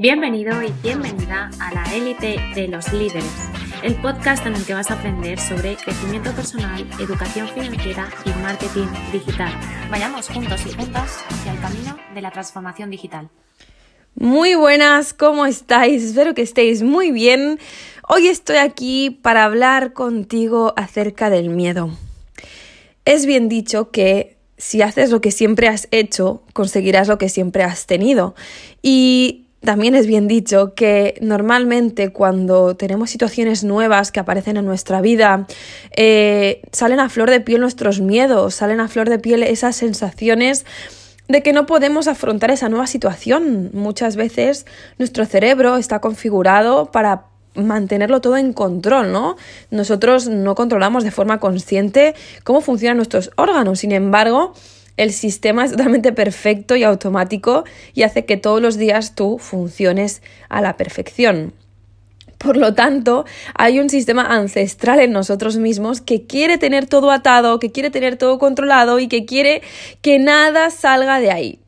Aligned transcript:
Bienvenido 0.00 0.62
y 0.62 0.72
bienvenida 0.80 1.50
a 1.58 1.74
la 1.74 1.82
élite 1.92 2.36
de 2.54 2.68
los 2.68 2.92
líderes, 2.92 3.24
el 3.82 3.96
podcast 3.96 4.46
en 4.46 4.54
el 4.54 4.64
que 4.64 4.72
vas 4.72 4.92
a 4.92 4.94
aprender 4.94 5.40
sobre 5.40 5.74
crecimiento 5.74 6.30
personal, 6.30 6.86
educación 7.00 7.48
financiera 7.48 8.08
y 8.24 8.28
marketing 8.40 8.86
digital. 9.10 9.52
Vayamos 9.90 10.28
juntos 10.28 10.60
y 10.66 10.72
juntas 10.72 11.24
hacia 11.28 11.52
el 11.52 11.60
camino 11.60 11.98
de 12.14 12.22
la 12.22 12.30
transformación 12.30 12.90
digital. 12.90 13.28
Muy 14.14 14.54
buenas, 14.54 15.12
¿cómo 15.14 15.46
estáis? 15.46 16.04
Espero 16.04 16.32
que 16.32 16.42
estéis 16.42 16.84
muy 16.84 17.10
bien. 17.10 17.58
Hoy 18.08 18.28
estoy 18.28 18.58
aquí 18.58 19.10
para 19.10 19.42
hablar 19.42 19.94
contigo 19.94 20.74
acerca 20.76 21.28
del 21.28 21.50
miedo. 21.50 21.90
Es 23.04 23.26
bien 23.26 23.48
dicho 23.48 23.90
que 23.90 24.36
si 24.58 24.80
haces 24.80 25.10
lo 25.10 25.20
que 25.20 25.32
siempre 25.32 25.66
has 25.66 25.88
hecho, 25.90 26.44
conseguirás 26.52 27.08
lo 27.08 27.18
que 27.18 27.28
siempre 27.28 27.64
has 27.64 27.86
tenido. 27.86 28.36
Y 28.80 29.47
también 29.68 29.94
es 29.94 30.06
bien 30.06 30.28
dicho 30.28 30.72
que 30.72 31.18
normalmente 31.20 32.10
cuando 32.10 32.74
tenemos 32.74 33.10
situaciones 33.10 33.64
nuevas 33.64 34.10
que 34.10 34.18
aparecen 34.18 34.56
en 34.56 34.64
nuestra 34.64 35.02
vida, 35.02 35.46
eh, 35.94 36.62
salen 36.72 37.00
a 37.00 37.10
flor 37.10 37.28
de 37.28 37.42
piel 37.42 37.60
nuestros 37.60 38.00
miedos, 38.00 38.54
salen 38.54 38.80
a 38.80 38.88
flor 38.88 39.10
de 39.10 39.18
piel 39.18 39.42
esas 39.42 39.76
sensaciones 39.76 40.64
de 41.28 41.42
que 41.42 41.52
no 41.52 41.66
podemos 41.66 42.08
afrontar 42.08 42.50
esa 42.50 42.70
nueva 42.70 42.86
situación. 42.86 43.68
Muchas 43.74 44.16
veces 44.16 44.64
nuestro 44.98 45.26
cerebro 45.26 45.76
está 45.76 45.98
configurado 45.98 46.90
para 46.90 47.26
mantenerlo 47.54 48.22
todo 48.22 48.38
en 48.38 48.54
control, 48.54 49.12
¿no? 49.12 49.36
Nosotros 49.70 50.28
no 50.28 50.54
controlamos 50.54 51.04
de 51.04 51.10
forma 51.10 51.40
consciente 51.40 52.14
cómo 52.42 52.62
funcionan 52.62 52.96
nuestros 52.96 53.32
órganos, 53.36 53.80
sin 53.80 53.92
embargo, 53.92 54.54
el 54.98 55.12
sistema 55.12 55.64
es 55.64 55.70
totalmente 55.70 56.12
perfecto 56.12 56.76
y 56.76 56.82
automático 56.82 57.64
y 57.94 58.02
hace 58.02 58.26
que 58.26 58.36
todos 58.36 58.60
los 58.60 58.76
días 58.76 59.14
tú 59.14 59.38
funciones 59.38 60.22
a 60.50 60.60
la 60.60 60.76
perfección. 60.76 61.54
Por 62.36 62.56
lo 62.56 62.74
tanto, 62.74 63.24
hay 63.54 63.80
un 63.80 63.88
sistema 63.88 64.22
ancestral 64.22 65.00
en 65.00 65.12
nosotros 65.12 65.56
mismos 65.56 66.00
que 66.00 66.26
quiere 66.26 66.58
tener 66.58 66.86
todo 66.86 67.10
atado, 67.10 67.58
que 67.58 67.72
quiere 67.72 67.90
tener 67.90 68.16
todo 68.16 68.38
controlado 68.38 68.98
y 68.98 69.08
que 69.08 69.24
quiere 69.24 69.62
que 70.02 70.18
nada 70.18 70.70
salga 70.70 71.18
de 71.20 71.30
ahí. 71.30 71.60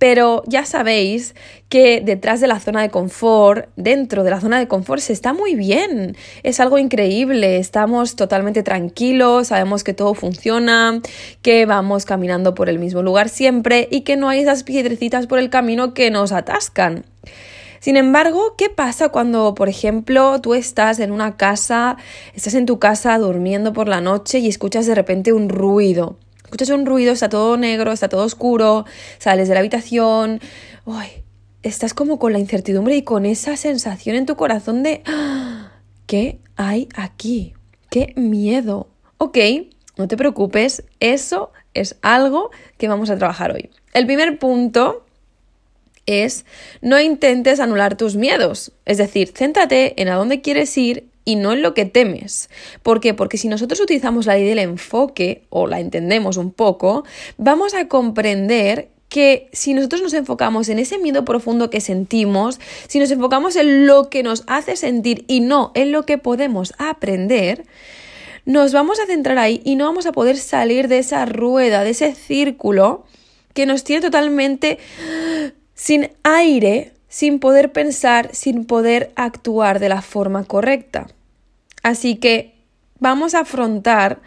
Pero 0.00 0.42
ya 0.46 0.64
sabéis 0.64 1.34
que 1.68 2.00
detrás 2.00 2.40
de 2.40 2.46
la 2.46 2.58
zona 2.58 2.80
de 2.80 2.88
confort, 2.88 3.68
dentro 3.76 4.24
de 4.24 4.30
la 4.30 4.40
zona 4.40 4.58
de 4.58 4.66
confort, 4.66 5.02
se 5.02 5.12
está 5.12 5.34
muy 5.34 5.54
bien. 5.54 6.16
Es 6.42 6.58
algo 6.58 6.78
increíble. 6.78 7.58
Estamos 7.58 8.16
totalmente 8.16 8.62
tranquilos, 8.62 9.48
sabemos 9.48 9.84
que 9.84 9.92
todo 9.92 10.14
funciona, 10.14 11.02
que 11.42 11.66
vamos 11.66 12.06
caminando 12.06 12.54
por 12.54 12.70
el 12.70 12.78
mismo 12.78 13.02
lugar 13.02 13.28
siempre 13.28 13.88
y 13.90 14.00
que 14.00 14.16
no 14.16 14.30
hay 14.30 14.40
esas 14.40 14.64
piedrecitas 14.64 15.26
por 15.26 15.38
el 15.38 15.50
camino 15.50 15.92
que 15.92 16.10
nos 16.10 16.32
atascan. 16.32 17.04
Sin 17.78 17.98
embargo, 17.98 18.54
¿qué 18.56 18.70
pasa 18.70 19.10
cuando, 19.10 19.54
por 19.54 19.68
ejemplo, 19.68 20.40
tú 20.40 20.54
estás 20.54 20.98
en 20.98 21.12
una 21.12 21.36
casa, 21.36 21.98
estás 22.34 22.54
en 22.54 22.64
tu 22.64 22.78
casa 22.78 23.18
durmiendo 23.18 23.74
por 23.74 23.86
la 23.86 24.00
noche 24.00 24.38
y 24.38 24.48
escuchas 24.48 24.86
de 24.86 24.94
repente 24.94 25.34
un 25.34 25.50
ruido? 25.50 26.16
Escuchas 26.50 26.70
un 26.70 26.84
ruido, 26.84 27.12
está 27.12 27.28
todo 27.28 27.56
negro, 27.56 27.92
está 27.92 28.08
todo 28.08 28.24
oscuro, 28.24 28.84
sales 29.18 29.46
de 29.46 29.54
la 29.54 29.60
habitación, 29.60 30.40
uy, 30.84 31.06
estás 31.62 31.94
como 31.94 32.18
con 32.18 32.32
la 32.32 32.40
incertidumbre 32.40 32.96
y 32.96 33.02
con 33.02 33.24
esa 33.24 33.56
sensación 33.56 34.16
en 34.16 34.26
tu 34.26 34.34
corazón 34.34 34.82
de 34.82 35.00
¡Ah! 35.06 35.70
¿qué 36.06 36.40
hay 36.56 36.88
aquí? 36.96 37.54
¡Qué 37.88 38.14
miedo! 38.16 38.88
Ok, 39.18 39.38
no 39.96 40.08
te 40.08 40.16
preocupes, 40.16 40.82
eso 40.98 41.52
es 41.72 41.94
algo 42.02 42.50
que 42.78 42.88
vamos 42.88 43.10
a 43.10 43.16
trabajar 43.16 43.52
hoy. 43.52 43.70
El 43.92 44.06
primer 44.06 44.40
punto 44.40 45.06
es 46.06 46.44
no 46.82 46.98
intentes 47.00 47.60
anular 47.60 47.96
tus 47.96 48.16
miedos, 48.16 48.72
es 48.86 48.98
decir, 48.98 49.28
céntrate 49.28 50.02
en 50.02 50.08
a 50.08 50.16
dónde 50.16 50.40
quieres 50.40 50.76
ir 50.76 51.09
y 51.24 51.36
no 51.36 51.52
en 51.52 51.62
lo 51.62 51.74
que 51.74 51.84
temes. 51.84 52.50
¿Por 52.82 53.00
qué? 53.00 53.14
Porque 53.14 53.38
si 53.38 53.48
nosotros 53.48 53.80
utilizamos 53.80 54.26
la 54.26 54.34
ley 54.34 54.46
del 54.46 54.58
enfoque 54.58 55.42
o 55.50 55.66
la 55.66 55.80
entendemos 55.80 56.36
un 56.36 56.52
poco, 56.52 57.04
vamos 57.36 57.74
a 57.74 57.88
comprender 57.88 58.88
que 59.08 59.48
si 59.52 59.74
nosotros 59.74 60.02
nos 60.02 60.14
enfocamos 60.14 60.68
en 60.68 60.78
ese 60.78 60.98
miedo 60.98 61.24
profundo 61.24 61.68
que 61.68 61.80
sentimos, 61.80 62.60
si 62.86 63.00
nos 63.00 63.10
enfocamos 63.10 63.56
en 63.56 63.86
lo 63.86 64.08
que 64.08 64.22
nos 64.22 64.44
hace 64.46 64.76
sentir 64.76 65.24
y 65.26 65.40
no 65.40 65.72
en 65.74 65.90
lo 65.92 66.06
que 66.06 66.16
podemos 66.16 66.72
aprender, 66.78 67.66
nos 68.44 68.72
vamos 68.72 69.00
a 69.00 69.06
centrar 69.06 69.38
ahí 69.38 69.60
y 69.64 69.74
no 69.74 69.84
vamos 69.84 70.06
a 70.06 70.12
poder 70.12 70.36
salir 70.36 70.88
de 70.88 70.98
esa 70.98 71.26
rueda, 71.26 71.84
de 71.84 71.90
ese 71.90 72.14
círculo 72.14 73.04
que 73.52 73.66
nos 73.66 73.82
tiene 73.84 74.00
totalmente 74.00 74.78
sin 75.74 76.10
aire 76.22 76.92
sin 77.10 77.40
poder 77.40 77.72
pensar, 77.72 78.30
sin 78.32 78.64
poder 78.64 79.12
actuar 79.16 79.80
de 79.80 79.88
la 79.90 80.00
forma 80.00 80.44
correcta. 80.44 81.08
Así 81.82 82.16
que 82.16 82.54
vamos 82.98 83.34
a 83.34 83.40
afrontar 83.40 84.20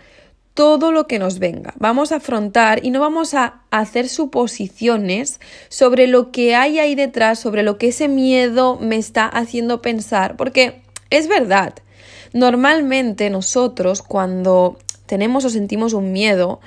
todo 0.53 0.91
lo 0.91 1.08
que 1.08 1.19
nos 1.19 1.40
venga. 1.40 1.74
Vamos 1.78 2.12
a 2.12 2.18
afrontar 2.18 2.86
y 2.86 2.91
no 2.91 3.00
vamos 3.00 3.34
a 3.34 3.62
hacer 3.72 4.08
suposiciones 4.08 5.40
sobre 5.69 6.08
lo 6.08 6.31
que 6.31 6.56
hay 6.56 6.80
ahí 6.80 6.96
detrás, 6.96 7.40
sobre 7.40 7.64
lo 7.64 7.78
que 7.78 7.88
ese 7.88 8.08
miedo 8.08 8.78
me 8.80 8.97
está 8.97 9.25
haciendo 9.25 9.81
pensar, 9.81 10.36
porque 10.38 10.81
es 11.09 11.28
verdad. 11.28 11.74
Normalmente 12.34 13.30
nosotros 13.30 14.02
cuando 14.02 14.78
tenemos 15.06 15.46
o 15.46 15.50
sentimos 15.50 15.94
un 15.94 16.12
miedo, 16.12 16.59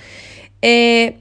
eh, 0.63 1.19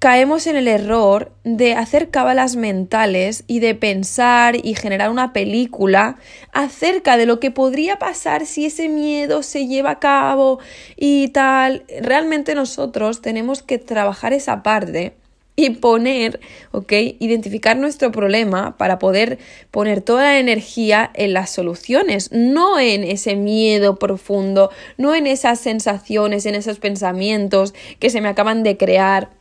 caemos 0.00 0.46
en 0.46 0.56
el 0.56 0.66
error 0.66 1.30
de 1.44 1.74
hacer 1.74 2.08
cábalas 2.08 2.56
mentales 2.56 3.44
y 3.46 3.60
de 3.60 3.74
pensar 3.74 4.56
y 4.56 4.74
generar 4.74 5.10
una 5.10 5.34
película 5.34 6.16
acerca 6.52 7.18
de 7.18 7.26
lo 7.26 7.38
que 7.38 7.50
podría 7.50 7.98
pasar 7.98 8.46
si 8.46 8.64
ese 8.64 8.88
miedo 8.88 9.42
se 9.42 9.66
lleva 9.66 9.90
a 9.90 9.98
cabo 9.98 10.58
y 10.96 11.28
tal. 11.28 11.84
Realmente 12.00 12.54
nosotros 12.54 13.20
tenemos 13.20 13.62
que 13.62 13.76
trabajar 13.78 14.32
esa 14.32 14.62
parte 14.62 15.12
y 15.54 15.68
poner, 15.68 16.40
¿ok? 16.72 16.92
Identificar 17.18 17.76
nuestro 17.76 18.10
problema 18.10 18.78
para 18.78 18.98
poder 18.98 19.38
poner 19.70 20.00
toda 20.00 20.22
la 20.22 20.38
energía 20.38 21.10
en 21.12 21.34
las 21.34 21.50
soluciones, 21.50 22.30
no 22.32 22.78
en 22.78 23.04
ese 23.04 23.36
miedo 23.36 23.98
profundo, 23.98 24.70
no 24.96 25.14
en 25.14 25.26
esas 25.26 25.60
sensaciones, 25.60 26.46
en 26.46 26.54
esos 26.54 26.78
pensamientos 26.78 27.74
que 27.98 28.08
se 28.08 28.22
me 28.22 28.28
acaban 28.28 28.62
de 28.62 28.78
crear 28.78 29.39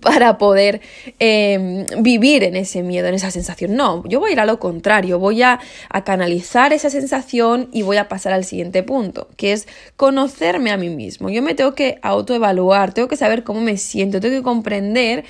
para 0.00 0.38
poder 0.38 0.80
em, 1.18 1.84
vivir 2.00 2.42
en 2.42 2.56
ese 2.56 2.82
miedo, 2.82 3.08
en 3.08 3.14
esa 3.14 3.30
sensación. 3.30 3.76
No, 3.76 4.02
yo 4.06 4.18
voy 4.18 4.30
a 4.30 4.32
ir 4.32 4.40
a 4.40 4.46
lo 4.46 4.58
contrario, 4.58 5.18
voy 5.18 5.42
a, 5.42 5.60
canalizar 6.04 6.72
esa 6.72 6.90
sensación 6.90 7.68
y 7.72 7.82
voy 7.82 7.96
a 7.98 8.08
pasar 8.08 8.32
al 8.32 8.44
siguiente 8.44 8.82
punto, 8.82 9.28
que 9.36 9.52
es 9.52 9.68
conocerme 9.96 10.70
a 10.70 10.76
mí 10.76 10.88
mismo. 10.88 11.30
Yo 11.30 11.42
me 11.42 11.54
tengo 11.54 11.74
que 11.74 11.98
autoevaluar, 12.02 12.92
tengo 12.92 13.08
que 13.08 13.16
saber 13.16 13.44
cómo 13.44 13.60
me 13.60 13.76
siento, 13.76 14.20
tengo 14.20 14.36
que 14.36 14.42
comprender, 14.42 15.24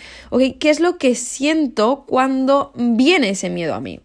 qué 0.59 0.71
es 0.71 0.81
lo 0.81 0.98
que 0.98 1.15
siento 1.15 2.04
cuando 2.06 2.72
viene 2.75 3.31
ese 3.31 3.50
miedo 3.50 3.75
a 3.75 3.81
mí. 3.81 4.00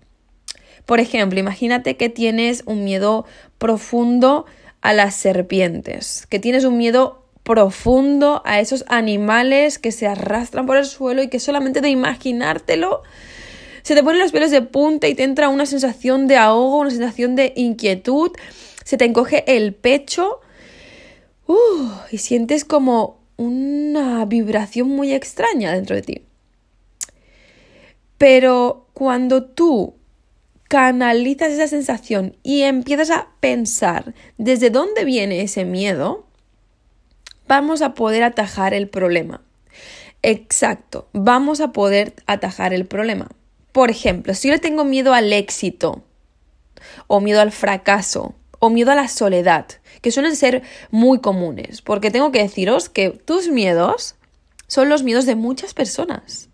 Por 0.85 0.99
ejemplo, 0.99 1.39
imagínate 1.39 1.97
que 1.97 2.09
tienes 2.09 2.63
un 2.65 2.83
miedo 2.83 3.25
profundo 3.57 4.45
a 4.81 4.93
las 4.93 5.15
serpientes, 5.15 6.25
que 6.29 6.39
tienes 6.39 6.65
un 6.65 6.77
miedo 6.77 7.28
profundo 7.49 8.43
a 8.45 8.59
esos 8.59 8.85
animales 8.89 9.79
que 9.79 9.91
se 9.91 10.05
arrastran 10.05 10.67
por 10.67 10.77
el 10.77 10.85
suelo 10.85 11.23
y 11.23 11.29
que 11.29 11.39
solamente 11.39 11.81
de 11.81 11.89
imaginártelo 11.89 13.01
se 13.81 13.95
te 13.95 14.03
ponen 14.03 14.19
los 14.19 14.31
pelos 14.31 14.51
de 14.51 14.61
punta 14.61 15.07
y 15.07 15.15
te 15.15 15.23
entra 15.23 15.49
una 15.49 15.65
sensación 15.65 16.27
de 16.27 16.37
ahogo, 16.37 16.77
una 16.77 16.91
sensación 16.91 17.35
de 17.35 17.53
inquietud, 17.55 18.29
se 18.83 18.97
te 18.97 19.05
encoge 19.05 19.45
el 19.47 19.73
pecho 19.73 20.41
uh, 21.47 21.89
y 22.11 22.19
sientes 22.19 22.65
como 22.65 23.17
una 23.35 24.25
vibración 24.25 24.87
muy 24.87 25.11
extraña 25.11 25.73
dentro 25.73 25.95
de 25.95 26.03
ti. 26.03 26.21
Pero 28.19 28.85
cuando 28.93 29.43
tú 29.43 29.95
canalizas 30.67 31.51
esa 31.51 31.67
sensación 31.67 32.35
y 32.43 32.61
empiezas 32.61 33.09
a 33.09 33.29
pensar 33.39 34.13
desde 34.37 34.69
dónde 34.69 35.03
viene 35.03 35.41
ese 35.41 35.65
miedo, 35.65 36.28
vamos 37.49 37.81
a 37.81 37.95
poder 37.95 38.23
atajar 38.23 38.75
el 38.75 38.87
problema. 38.87 39.41
Exacto, 40.21 41.09
vamos 41.13 41.61
a 41.61 41.71
poder 41.71 42.13
atajar 42.27 42.73
el 42.73 42.85
problema. 42.85 43.27
Por 43.71 43.89
ejemplo, 43.89 44.35
si 44.35 44.47
yo 44.47 44.53
le 44.53 44.59
tengo 44.59 44.85
miedo 44.85 45.13
al 45.13 45.33
éxito, 45.33 46.03
o 47.07 47.19
miedo 47.19 47.41
al 47.41 47.51
fracaso, 47.51 48.35
o 48.59 48.69
miedo 48.69 48.91
a 48.91 48.95
la 48.95 49.07
soledad, 49.07 49.65
que 50.01 50.11
suelen 50.11 50.35
ser 50.35 50.61
muy 50.91 51.21
comunes, 51.21 51.81
porque 51.81 52.11
tengo 52.11 52.31
que 52.31 52.43
deciros 52.43 52.87
que 52.87 53.09
tus 53.09 53.47
miedos 53.47 54.15
son 54.67 54.87
los 54.87 55.01
miedos 55.01 55.25
de 55.25 55.35
muchas 55.35 55.73
personas. 55.73 56.48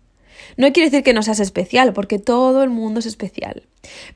No 0.56 0.72
quiere 0.72 0.90
decir 0.90 1.04
que 1.04 1.12
no 1.12 1.22
seas 1.22 1.40
especial, 1.40 1.92
porque 1.92 2.18
todo 2.18 2.62
el 2.62 2.70
mundo 2.70 3.00
es 3.00 3.06
especial. 3.06 3.64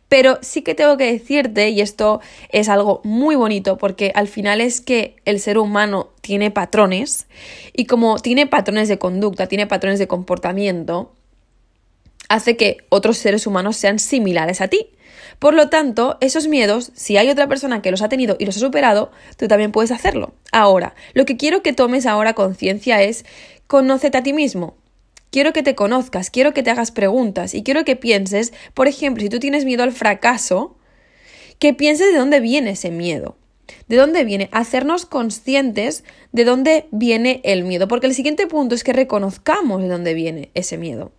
Pero 0.08 0.38
sí 0.40 0.62
que 0.62 0.74
tengo 0.74 0.96
que 0.96 1.12
decirte, 1.12 1.68
y 1.70 1.80
esto 1.80 2.20
es 2.48 2.68
algo 2.68 3.00
muy 3.04 3.36
bonito, 3.36 3.76
porque 3.76 4.12
al 4.14 4.26
final 4.26 4.60
es 4.60 4.80
que 4.80 5.16
el 5.24 5.38
ser 5.40 5.58
humano 5.58 6.08
tiene 6.22 6.50
patrones, 6.50 7.26
y 7.74 7.84
como 7.84 8.18
tiene 8.18 8.46
patrones 8.46 8.88
de 8.88 8.98
conducta, 8.98 9.48
tiene 9.48 9.66
patrones 9.66 9.98
de 9.98 10.08
comportamiento, 10.08 11.12
hace 12.30 12.56
que 12.56 12.78
otros 12.88 13.18
seres 13.18 13.46
humanos 13.46 13.76
sean 13.76 13.98
similares 13.98 14.60
a 14.60 14.68
ti. 14.68 14.86
Por 15.38 15.54
lo 15.54 15.68
tanto, 15.68 16.16
esos 16.20 16.48
miedos, 16.48 16.92
si 16.94 17.16
hay 17.16 17.28
otra 17.28 17.48
persona 17.48 17.82
que 17.82 17.90
los 17.90 18.02
ha 18.02 18.08
tenido 18.08 18.36
y 18.38 18.46
los 18.46 18.56
ha 18.56 18.60
superado, 18.60 19.10
tú 19.36 19.48
también 19.48 19.72
puedes 19.72 19.90
hacerlo. 19.90 20.32
Ahora, 20.52 20.94
lo 21.12 21.24
que 21.24 21.36
quiero 21.36 21.62
que 21.62 21.72
tomes 21.72 22.06
ahora 22.06 22.34
conciencia 22.34 23.02
es 23.02 23.24
conócete 23.66 24.18
a 24.18 24.22
ti 24.22 24.32
mismo. 24.32 24.76
Quiero 25.30 25.52
que 25.52 25.62
te 25.62 25.74
conozcas, 25.74 26.30
quiero 26.30 26.52
que 26.52 26.62
te 26.62 26.70
hagas 26.70 26.90
preguntas 26.90 27.54
y 27.54 27.62
quiero 27.62 27.84
que 27.84 27.96
pienses, 27.96 28.52
por 28.74 28.88
ejemplo, 28.88 29.22
si 29.22 29.28
tú 29.28 29.38
tienes 29.38 29.64
miedo 29.64 29.84
al 29.84 29.92
fracaso, 29.92 30.76
que 31.58 31.72
pienses 31.74 32.12
de 32.12 32.18
dónde 32.18 32.40
viene 32.40 32.70
ese 32.70 32.90
miedo. 32.90 33.36
¿De 33.86 33.96
dónde 33.96 34.24
viene? 34.24 34.48
Hacernos 34.52 35.06
conscientes 35.06 36.04
de 36.32 36.44
dónde 36.44 36.88
viene 36.90 37.40
el 37.44 37.64
miedo, 37.64 37.86
porque 37.86 38.06
el 38.06 38.14
siguiente 38.14 38.46
punto 38.46 38.74
es 38.74 38.82
que 38.82 38.92
reconozcamos 38.92 39.80
de 39.82 39.88
dónde 39.88 40.14
viene 40.14 40.50
ese 40.54 40.76
miedo. 40.76 41.12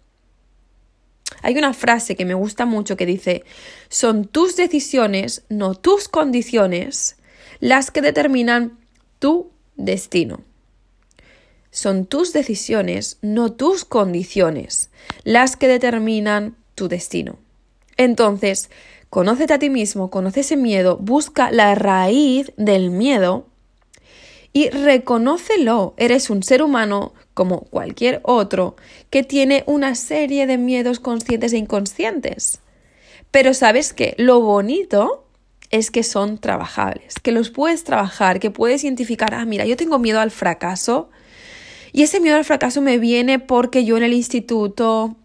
Hay 1.42 1.58
una 1.58 1.74
frase 1.74 2.16
que 2.16 2.25
me 2.25 2.34
gusta 2.34 2.66
mucho 2.66 2.98
que 2.98 3.06
dice, 3.06 3.44
son 3.90 4.25
tus 4.25 4.56
decisiones, 4.56 5.44
no 5.50 5.75
tus 5.75 6.08
condiciones, 6.08 7.18
las 7.60 7.92
que 7.92 8.02
determinan 8.02 8.78
tu 9.19 9.52
destino. 9.75 10.44
Son 11.72 12.06
tus 12.06 12.34
decisiones, 12.34 13.18
no 13.22 13.52
tus 13.52 13.86
condiciones, 13.86 14.90
las 15.24 15.56
que 15.56 15.68
determinan 15.68 16.56
tu 16.76 16.88
destino. 16.88 17.40
Entonces, 17.98 18.70
conócete 19.10 19.54
a 19.54 19.60
ti 19.60 19.70
mismo, 19.70 20.10
conoce 20.10 20.42
ese 20.42 20.58
miedo, 20.58 20.98
busca 20.98 21.52
la 21.52 21.74
raíz 21.76 22.52
del 22.58 22.92
miedo 22.92 23.48
y 24.54 24.70
reconócelo. 24.70 25.94
Eres 25.98 26.30
un 26.30 26.44
ser 26.44 26.62
humano 26.62 27.14
como 27.34 27.62
cualquier 27.62 28.20
otro 28.24 28.76
que 29.10 29.24
tiene 29.24 29.64
una 29.66 29.96
serie 29.96 30.48
de 30.48 30.58
miedos 30.58 31.00
conscientes 31.00 31.54
e 31.54 31.58
inconscientes. 31.58 32.60
Pero 33.32 33.54
sabes 33.54 33.94
que 33.94 34.14
lo 34.18 34.42
bonito 34.42 35.26
es 35.70 35.90
que 35.90 36.04
son 36.04 36.38
trabajables, 36.38 37.16
que 37.22 37.32
los 37.32 37.50
puedes 37.50 37.86
trabajar, 37.86 38.42
que 38.42 38.52
puedes 38.52 38.84
identificar, 38.84 39.34
ah, 39.34 39.46
mira, 39.46 39.66
yo 39.66 39.78
tengo 39.78 40.00
miedo 40.00 40.20
al 40.20 40.32
fracaso, 40.32 41.10
y 41.92 42.04
ese 42.04 42.20
miedo 42.20 42.38
al 42.38 42.46
fracaso 42.46 42.82
me 42.82 42.98
viene 42.98 43.40
porque 43.40 43.86
yo 43.86 43.98
en 43.98 44.04
el 44.04 44.14
instituto 44.14 45.16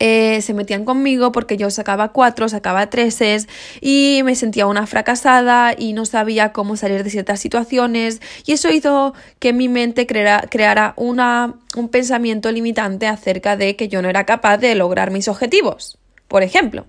eh, 0.00 0.40
se 0.42 0.54
metían 0.54 0.84
conmigo 0.84 1.32
porque 1.32 1.56
yo 1.56 1.70
sacaba 1.70 2.12
cuatro, 2.12 2.48
sacaba 2.48 2.88
treses 2.88 3.48
y 3.80 4.20
me 4.24 4.36
sentía 4.36 4.66
una 4.66 4.86
fracasada 4.86 5.74
y 5.76 5.92
no 5.92 6.06
sabía 6.06 6.52
cómo 6.52 6.76
salir 6.76 7.02
de 7.02 7.10
ciertas 7.10 7.40
situaciones. 7.40 8.20
Y 8.46 8.52
eso 8.52 8.70
hizo 8.70 9.14
que 9.40 9.52
mi 9.52 9.68
mente 9.68 10.06
creara, 10.06 10.46
creara 10.48 10.94
una, 10.96 11.54
un 11.76 11.88
pensamiento 11.88 12.52
limitante 12.52 13.06
acerca 13.06 13.56
de 13.56 13.74
que 13.74 13.88
yo 13.88 14.02
no 14.02 14.08
era 14.08 14.24
capaz 14.24 14.58
de 14.58 14.74
lograr 14.74 15.10
mis 15.10 15.26
objetivos, 15.26 15.98
por 16.28 16.42
ejemplo 16.42 16.86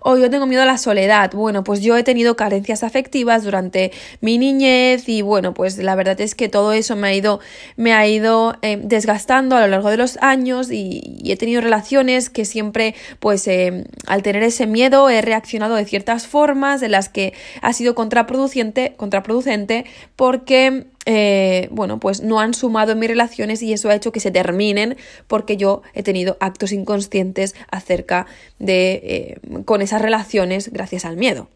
o 0.00 0.16
yo 0.16 0.30
tengo 0.30 0.46
miedo 0.46 0.62
a 0.62 0.66
la 0.66 0.78
soledad. 0.78 1.30
Bueno, 1.32 1.64
pues 1.64 1.80
yo 1.80 1.96
he 1.96 2.02
tenido 2.02 2.36
carencias 2.36 2.82
afectivas 2.82 3.44
durante 3.44 3.92
mi 4.20 4.38
niñez 4.38 5.08
y 5.08 5.22
bueno, 5.22 5.54
pues 5.54 5.78
la 5.78 5.94
verdad 5.94 6.20
es 6.20 6.34
que 6.34 6.48
todo 6.48 6.72
eso 6.72 6.96
me 6.96 7.08
ha 7.08 7.14
ido, 7.14 7.40
me 7.76 7.92
ha 7.92 8.06
ido 8.06 8.56
eh, 8.62 8.78
desgastando 8.82 9.56
a 9.56 9.60
lo 9.60 9.68
largo 9.68 9.90
de 9.90 9.96
los 9.96 10.18
años 10.20 10.70
y, 10.70 11.22
he 11.26 11.36
tenido 11.36 11.60
relaciones 11.60 12.30
que 12.30 12.44
siempre, 12.44 12.94
pues 13.20 13.46
eh, 13.48 13.84
al 14.06 14.22
tener 14.22 14.42
ese 14.42 14.66
miedo 14.66 15.10
he 15.10 15.20
reaccionado 15.22 15.74
de 15.74 15.84
ciertas 15.84 16.26
formas 16.26 16.82
en 16.82 16.92
las 16.92 17.08
que 17.08 17.34
ha 17.62 17.72
sido 17.72 17.94
contraproducente, 17.94 18.94
contraproducente 18.96 19.84
porque 20.14 20.86
eh, 21.08 21.68
bueno, 21.70 22.00
pues 22.00 22.20
no 22.20 22.40
han 22.40 22.52
sumado 22.52 22.90
en 22.90 22.98
mis 22.98 23.08
relaciones 23.08 23.62
y 23.62 23.72
eso 23.72 23.88
ha 23.88 23.94
hecho 23.94 24.10
que 24.10 24.18
se 24.18 24.32
terminen 24.32 24.96
porque 25.28 25.56
yo 25.56 25.82
he 25.94 26.02
tenido 26.02 26.36
actos 26.40 26.72
inconscientes 26.72 27.54
acerca 27.70 28.26
de 28.58 28.92
eh, 29.04 29.62
con 29.64 29.82
esas 29.82 30.02
relaciones 30.02 30.72
gracias 30.72 31.04
al 31.04 31.16
miedo. 31.16 31.48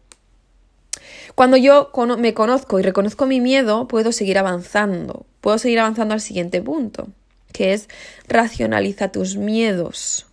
Cuando 1.35 1.57
yo 1.57 1.91
me 2.17 2.33
conozco 2.33 2.79
y 2.79 2.81
reconozco 2.81 3.25
mi 3.25 3.41
miedo, 3.41 3.89
puedo 3.89 4.13
seguir 4.13 4.37
avanzando, 4.37 5.25
puedo 5.41 5.57
seguir 5.57 5.79
avanzando 5.79 6.13
al 6.13 6.21
siguiente 6.21 6.61
punto, 6.61 7.09
que 7.51 7.73
es 7.73 7.89
racionaliza 8.29 9.11
tus 9.11 9.35
miedos. 9.35 10.27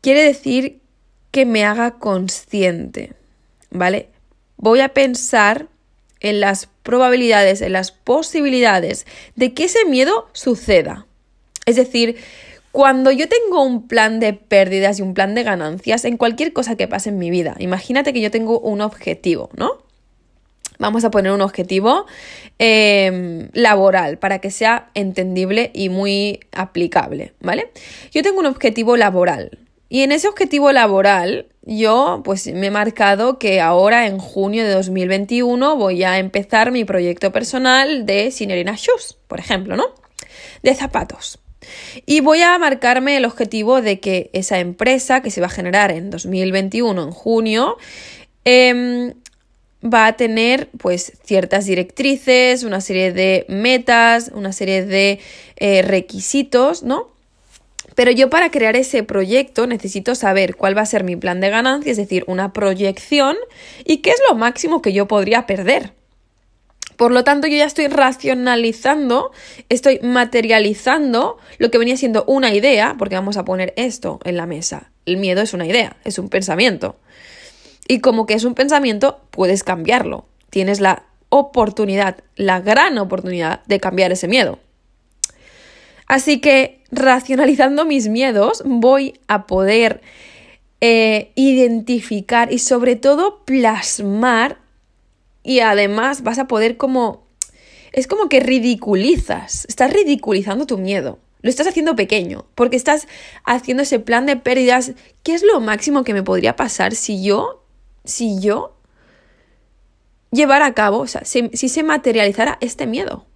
Quiere 0.00 0.22
decir 0.22 0.80
que 1.32 1.46
me 1.46 1.64
haga 1.64 1.98
consciente, 1.98 3.12
¿vale? 3.70 4.08
Voy 4.56 4.80
a 4.80 4.90
pensar 4.90 5.68
en 6.20 6.40
las 6.40 6.68
probabilidades, 6.82 7.62
en 7.62 7.72
las 7.72 7.92
posibilidades 7.92 9.06
de 9.36 9.54
que 9.54 9.64
ese 9.64 9.84
miedo 9.86 10.28
suceda. 10.32 11.06
Es 11.66 11.76
decir, 11.76 12.16
cuando 12.72 13.10
yo 13.10 13.28
tengo 13.28 13.62
un 13.64 13.88
plan 13.88 14.20
de 14.20 14.32
pérdidas 14.32 14.98
y 14.98 15.02
un 15.02 15.14
plan 15.14 15.34
de 15.34 15.42
ganancias 15.42 16.04
en 16.04 16.16
cualquier 16.16 16.52
cosa 16.52 16.76
que 16.76 16.88
pase 16.88 17.08
en 17.08 17.18
mi 17.18 17.30
vida, 17.30 17.56
imagínate 17.58 18.12
que 18.12 18.20
yo 18.20 18.30
tengo 18.30 18.60
un 18.60 18.80
objetivo, 18.80 19.50
¿no? 19.56 19.78
Vamos 20.78 21.04
a 21.04 21.10
poner 21.10 21.32
un 21.32 21.42
objetivo 21.42 22.06
em, 22.58 23.48
laboral 23.52 24.18
para 24.18 24.38
que 24.38 24.50
sea 24.50 24.90
entendible 24.94 25.70
y 25.74 25.90
muy 25.90 26.40
aplicable, 26.52 27.34
¿vale? 27.40 27.70
Yo 28.12 28.22
tengo 28.22 28.40
un 28.40 28.46
objetivo 28.46 28.96
laboral 28.96 29.58
y 29.90 30.02
en 30.02 30.12
ese 30.12 30.28
objetivo 30.28 30.72
laboral 30.72 31.48
yo 31.62 32.22
pues 32.24 32.46
me 32.46 32.68
he 32.68 32.70
marcado 32.70 33.38
que 33.38 33.60
ahora 33.60 34.06
en 34.06 34.18
junio 34.18 34.64
de 34.64 34.72
2021 34.72 35.76
voy 35.76 36.04
a 36.04 36.18
empezar 36.18 36.70
mi 36.70 36.84
proyecto 36.84 37.32
personal 37.32 38.06
de 38.06 38.30
Sinerina 38.30 38.76
Shoes, 38.76 39.18
por 39.26 39.40
ejemplo, 39.40 39.76
¿no? 39.76 39.84
De 40.62 40.74
zapatos. 40.74 41.40
Y 42.06 42.20
voy 42.20 42.40
a 42.40 42.56
marcarme 42.58 43.16
el 43.16 43.24
objetivo 43.24 43.82
de 43.82 44.00
que 44.00 44.30
esa 44.32 44.60
empresa 44.60 45.22
que 45.22 45.30
se 45.30 45.40
va 45.40 45.48
a 45.48 45.50
generar 45.50 45.90
en 45.90 46.08
2021, 46.10 47.02
en 47.02 47.10
junio, 47.10 47.76
em, 48.44 49.14
va 49.82 50.06
a 50.06 50.16
tener 50.16 50.68
pues 50.78 51.12
ciertas 51.24 51.66
directrices, 51.66 52.62
una 52.62 52.80
serie 52.80 53.12
de 53.12 53.44
metas, 53.48 54.30
una 54.34 54.52
serie 54.52 54.84
de 54.84 55.18
eh, 55.56 55.82
requisitos, 55.82 56.84
¿no? 56.84 57.08
Pero 58.00 58.12
yo 58.12 58.30
para 58.30 58.50
crear 58.50 58.76
ese 58.76 59.02
proyecto 59.02 59.66
necesito 59.66 60.14
saber 60.14 60.56
cuál 60.56 60.74
va 60.74 60.80
a 60.80 60.86
ser 60.86 61.04
mi 61.04 61.16
plan 61.16 61.38
de 61.42 61.50
ganancia, 61.50 61.92
es 61.92 61.98
decir, 61.98 62.24
una 62.28 62.54
proyección 62.54 63.36
y 63.84 63.98
qué 63.98 64.08
es 64.08 64.22
lo 64.26 64.36
máximo 64.36 64.80
que 64.80 64.94
yo 64.94 65.06
podría 65.06 65.44
perder. 65.44 65.92
Por 66.96 67.12
lo 67.12 67.24
tanto, 67.24 67.46
yo 67.46 67.58
ya 67.58 67.66
estoy 67.66 67.88
racionalizando, 67.88 69.32
estoy 69.68 70.00
materializando 70.02 71.36
lo 71.58 71.70
que 71.70 71.76
venía 71.76 71.98
siendo 71.98 72.24
una 72.26 72.54
idea, 72.54 72.94
porque 72.98 73.16
vamos 73.16 73.36
a 73.36 73.44
poner 73.44 73.74
esto 73.76 74.18
en 74.24 74.38
la 74.38 74.46
mesa. 74.46 74.90
El 75.04 75.18
miedo 75.18 75.42
es 75.42 75.52
una 75.52 75.66
idea, 75.66 75.98
es 76.02 76.18
un 76.18 76.30
pensamiento. 76.30 76.96
Y 77.86 78.00
como 78.00 78.24
que 78.24 78.32
es 78.32 78.44
un 78.44 78.54
pensamiento, 78.54 79.20
puedes 79.30 79.62
cambiarlo. 79.62 80.24
Tienes 80.48 80.80
la 80.80 81.02
oportunidad, 81.28 82.24
la 82.34 82.60
gran 82.60 82.96
oportunidad 82.96 83.62
de 83.66 83.78
cambiar 83.78 84.10
ese 84.10 84.26
miedo. 84.26 84.58
Así 86.10 86.40
que 86.40 86.82
racionalizando 86.90 87.84
mis 87.84 88.08
miedos 88.08 88.64
voy 88.66 89.20
a 89.28 89.46
poder 89.46 90.00
eh, 90.80 91.30
identificar 91.36 92.52
y 92.52 92.58
sobre 92.58 92.96
todo 92.96 93.44
plasmar 93.44 94.58
y 95.44 95.60
además 95.60 96.24
vas 96.24 96.40
a 96.40 96.48
poder 96.48 96.76
como... 96.76 97.28
Es 97.92 98.08
como 98.08 98.28
que 98.28 98.40
ridiculizas, 98.40 99.66
estás 99.68 99.92
ridiculizando 99.92 100.66
tu 100.66 100.78
miedo. 100.78 101.20
Lo 101.42 101.48
estás 101.48 101.68
haciendo 101.68 101.94
pequeño, 101.94 102.44
porque 102.56 102.74
estás 102.74 103.06
haciendo 103.44 103.84
ese 103.84 104.00
plan 104.00 104.26
de 104.26 104.34
pérdidas. 104.34 104.94
¿Qué 105.22 105.34
es 105.34 105.44
lo 105.44 105.60
máximo 105.60 106.02
que 106.02 106.12
me 106.12 106.24
podría 106.24 106.56
pasar 106.56 106.96
si 106.96 107.22
yo, 107.22 107.62
si 108.04 108.40
yo 108.40 108.76
llevara 110.32 110.66
a 110.66 110.74
cabo, 110.74 110.98
o 110.98 111.06
sea, 111.06 111.24
si 111.24 111.50
se 111.52 111.82
materializara 111.84 112.58
este 112.60 112.88
miedo? 112.88 113.29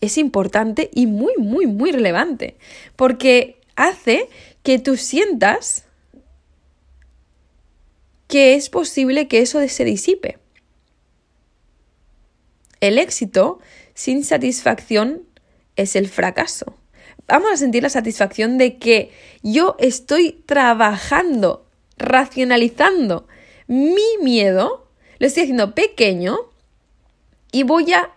Es 0.00 0.18
importante 0.18 0.90
y 0.92 1.06
muy, 1.06 1.34
muy, 1.38 1.66
muy 1.66 1.92
relevante, 1.92 2.56
porque 2.96 3.60
hace 3.76 4.28
que 4.62 4.78
tú 4.78 4.96
sientas 4.96 5.84
que 8.26 8.54
es 8.54 8.68
posible 8.68 9.26
que 9.26 9.40
eso 9.40 9.66
se 9.66 9.84
disipe. 9.84 10.38
El 12.80 12.98
éxito 12.98 13.58
sin 13.94 14.22
satisfacción 14.22 15.22
es 15.76 15.96
el 15.96 16.08
fracaso. 16.08 16.74
Vamos 17.26 17.50
a 17.52 17.56
sentir 17.56 17.82
la 17.82 17.90
satisfacción 17.90 18.58
de 18.58 18.78
que 18.78 19.10
yo 19.42 19.76
estoy 19.78 20.42
trabajando, 20.46 21.66
racionalizando 21.96 23.26
mi 23.66 24.16
miedo, 24.22 24.88
lo 25.18 25.26
estoy 25.26 25.42
haciendo 25.44 25.74
pequeño 25.74 26.38
y 27.52 27.64
voy 27.64 27.92
a 27.92 28.10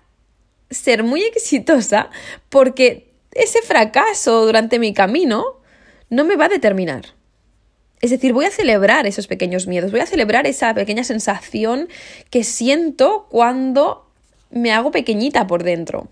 ser 0.72 1.04
muy 1.04 1.22
exitosa 1.22 2.10
porque 2.50 3.12
ese 3.34 3.62
fracaso 3.62 4.46
durante 4.46 4.80
mi 4.80 4.94
camino 4.94 5.60
no 6.10 6.25
me 6.25 6.36
va 6.36 6.46
a 6.46 6.50
determinar. 6.50 7.06
Es 8.01 8.10
decir, 8.10 8.34
voy 8.34 8.46
a 8.46 8.51
celebrar 8.51 9.06
esos 9.06 9.28
pequeños 9.28 9.68
miedos, 9.68 9.92
voy 9.92 10.00
a 10.00 10.08
celebrar 10.08 10.48
esa 10.48 10.74
pequeña 10.74 11.04
sensación 11.04 11.88
que 12.32 12.44
siento 12.44 13.28
cuando 13.30 14.10
me 14.50 14.72
hago 14.72 14.92
pequeñita 14.92 15.46
por 15.46 15.63
dentro. 15.63 16.10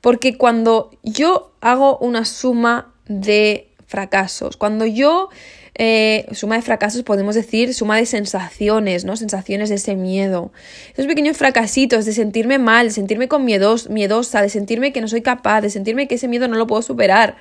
Porque 0.00 0.36
cuando 0.36 0.90
yo 1.02 1.52
hago 1.60 1.98
una 1.98 2.24
suma 2.24 2.92
de 3.06 3.70
fracasos, 3.86 4.56
cuando 4.56 4.84
yo 4.84 5.28
eh, 5.76 6.26
suma 6.32 6.54
de 6.54 6.62
fracasos 6.62 7.02
podemos 7.02 7.34
decir 7.34 7.74
suma 7.74 7.96
de 7.96 8.06
sensaciones, 8.06 9.04
¿no? 9.04 9.16
Sensaciones 9.16 9.68
de 9.68 9.74
ese 9.74 9.96
miedo. 9.96 10.52
Esos 10.92 11.06
pequeños 11.06 11.36
fracasitos 11.36 12.04
de 12.04 12.12
sentirme 12.12 12.58
mal, 12.58 12.88
de 12.88 12.92
sentirme 12.92 13.26
con 13.26 13.44
miedos, 13.44 13.90
miedosa, 13.90 14.40
de 14.40 14.48
sentirme 14.48 14.92
que 14.92 15.00
no 15.00 15.08
soy 15.08 15.22
capaz, 15.22 15.62
de 15.62 15.70
sentirme 15.70 16.06
que 16.06 16.14
ese 16.14 16.28
miedo 16.28 16.46
no 16.46 16.56
lo 16.56 16.66
puedo 16.66 16.82
superar, 16.82 17.36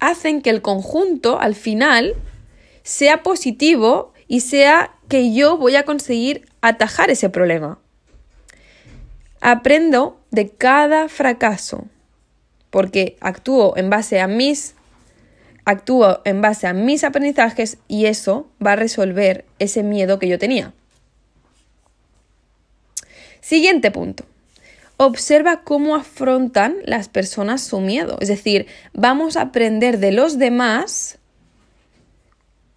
hacen 0.00 0.40
que 0.40 0.50
el 0.50 0.62
conjunto 0.62 1.38
al 1.40 1.54
final 1.54 2.14
sea 2.82 3.22
positivo 3.22 4.12
y 4.26 4.40
sea 4.40 4.92
que 5.08 5.34
yo 5.34 5.58
voy 5.58 5.76
a 5.76 5.84
conseguir 5.84 6.48
atajar 6.62 7.10
ese 7.10 7.28
problema. 7.28 7.78
Aprendo 9.40 10.18
de 10.30 10.48
cada 10.48 11.08
fracaso 11.08 11.86
porque 12.70 13.16
actúo 13.20 13.74
en 13.76 13.90
base 13.90 14.20
a 14.20 14.26
mis 14.26 14.74
actúo 15.68 16.22
en 16.24 16.40
base 16.40 16.66
a 16.66 16.72
mis 16.72 17.04
aprendizajes 17.04 17.76
y 17.88 18.06
eso 18.06 18.48
va 18.64 18.72
a 18.72 18.76
resolver 18.76 19.44
ese 19.58 19.82
miedo 19.82 20.18
que 20.18 20.26
yo 20.26 20.38
tenía. 20.38 20.72
Siguiente 23.42 23.90
punto. 23.90 24.24
Observa 24.96 25.60
cómo 25.64 25.94
afrontan 25.94 26.76
las 26.84 27.10
personas 27.10 27.62
su 27.62 27.80
miedo. 27.80 28.16
Es 28.20 28.28
decir, 28.28 28.66
vamos 28.94 29.36
a 29.36 29.42
aprender 29.42 29.98
de 29.98 30.10
los 30.12 30.38
demás 30.38 31.18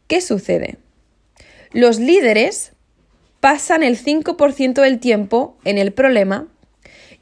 qué 0.07 0.19
sucede. 0.19 0.77
Los 1.71 1.97
líderes 1.97 2.73
pasan 3.39 3.83
el 3.83 3.97
5% 3.97 4.81
del 4.81 4.99
tiempo 4.99 5.55
en 5.63 5.77
el 5.77 5.93
problema 5.93 6.47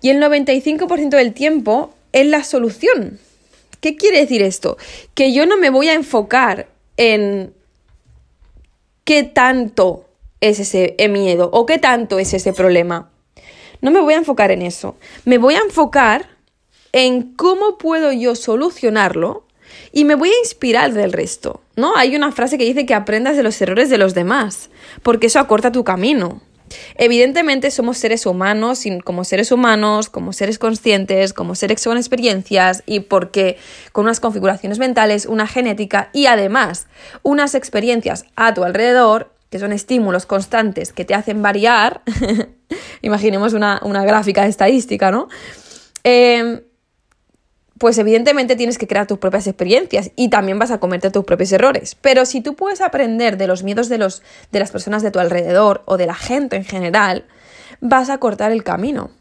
y 0.01 0.09
el 0.09 0.19
95% 0.19 1.09
del 1.09 1.33
tiempo 1.33 1.93
en 2.11 2.31
la 2.31 2.43
solución. 2.43 3.19
¿Qué 3.81 3.95
quiere 3.95 4.19
decir 4.19 4.41
esto? 4.41 4.77
Que 5.13 5.33
yo 5.33 5.45
no 5.45 5.57
me 5.57 5.69
voy 5.69 5.89
a 5.89 5.93
enfocar 5.93 6.67
en 6.98 7.53
qué 9.03 9.24
tanto 9.24 10.05
es 10.41 10.59
ese 10.59 10.95
miedo 11.09 11.50
o 11.51 11.65
qué 11.65 11.77
tanto 11.77 12.19
es 12.19 12.33
ese 12.33 12.53
problema. 12.53 13.09
No 13.81 13.91
me 13.91 14.01
voy 14.01 14.13
a 14.13 14.17
enfocar 14.17 14.51
en 14.51 14.62
eso. 14.62 14.98
Me 15.25 15.38
voy 15.38 15.55
a 15.55 15.59
enfocar 15.59 16.29
en 16.91 17.33
cómo 17.36 17.77
puedo 17.77 18.12
yo 18.12 18.36
solucionarlo 18.36 19.45
y 19.91 20.03
me 20.03 20.15
voy 20.15 20.29
a 20.29 20.39
inspirar 20.39 20.93
del 20.93 21.13
resto, 21.13 21.62
¿no? 21.75 21.95
Hay 21.95 22.15
una 22.15 22.31
frase 22.31 22.57
que 22.57 22.65
dice 22.65 22.86
que 22.86 22.93
aprendas 22.93 23.38
de 23.38 23.43
los 23.43 23.62
errores 23.62 23.89
de 23.89 23.98
los 23.98 24.13
demás, 24.13 24.69
porque 25.03 25.27
eso 25.27 25.39
acorta 25.39 25.71
tu 25.71 25.83
camino. 25.83 26.41
Evidentemente 26.95 27.71
somos 27.71 27.97
seres 27.97 28.25
humanos, 28.25 28.83
como 29.03 29.23
seres 29.23 29.51
humanos, 29.51 30.09
como 30.09 30.33
seres 30.33 30.59
conscientes, 30.59 31.33
como 31.33 31.55
seres 31.55 31.83
con 31.83 31.97
experiencias 31.97 32.83
y 32.85 33.01
porque 33.01 33.57
con 33.91 34.05
unas 34.05 34.19
configuraciones 34.19 34.79
mentales, 34.79 35.25
una 35.25 35.47
genética 35.47 36.09
y 36.13 36.27
además 36.27 36.88
unas 37.23 37.55
experiencias 37.55 38.25
a 38.35 38.53
tu 38.53 38.63
alrededor, 38.63 39.31
que 39.49 39.59
son 39.59 39.71
estímulos 39.71 40.25
constantes 40.25 40.93
que 40.93 41.05
te 41.05 41.15
hacen 41.15 41.41
variar, 41.41 42.01
imaginemos 43.01 43.53
una, 43.53 43.79
gráfica 44.05 44.45
estadística, 44.45 45.11
¿no? 45.11 45.27
Eh, 46.03 46.63
pues 47.79 47.98
evidentemente 47.98 48.55
tienes 48.55 48.77
que 48.77 48.88
crear 48.88 49.07
tus 49.07 49.17
propias 49.17 49.48
experiencias 49.48 50.12
y 50.15 50.29
también 50.29 50.59
vas 50.59 50.69
a 50.69 50.79
cometer 50.79 51.12
tus 51.12 51.24
propios 51.24 51.51
errores. 51.51 51.95
Pero 52.00 52.25
si 52.25 52.41
tú 52.41 52.53
puedes 52.53 52.81
aprender 52.81 53.38
de 53.38 53.48
los 53.48 53.63
miedos 53.63 53.89
de, 53.89 53.98
los, 53.98 54.21
de 54.51 54.59
las 54.59 54.69
personas 54.69 55.01
de 55.01 55.12
tu 55.12 55.19
alrededor 55.19 55.81
o 55.86 55.98
de 55.98 56.05
la 56.05 56.13
gente 56.13 56.57
en 56.57 56.65
general, 56.65 57.25
vas 57.79 58.09
a 58.09 58.19
cortar 58.19 58.51
el 58.51 58.63
camino. 58.63 59.12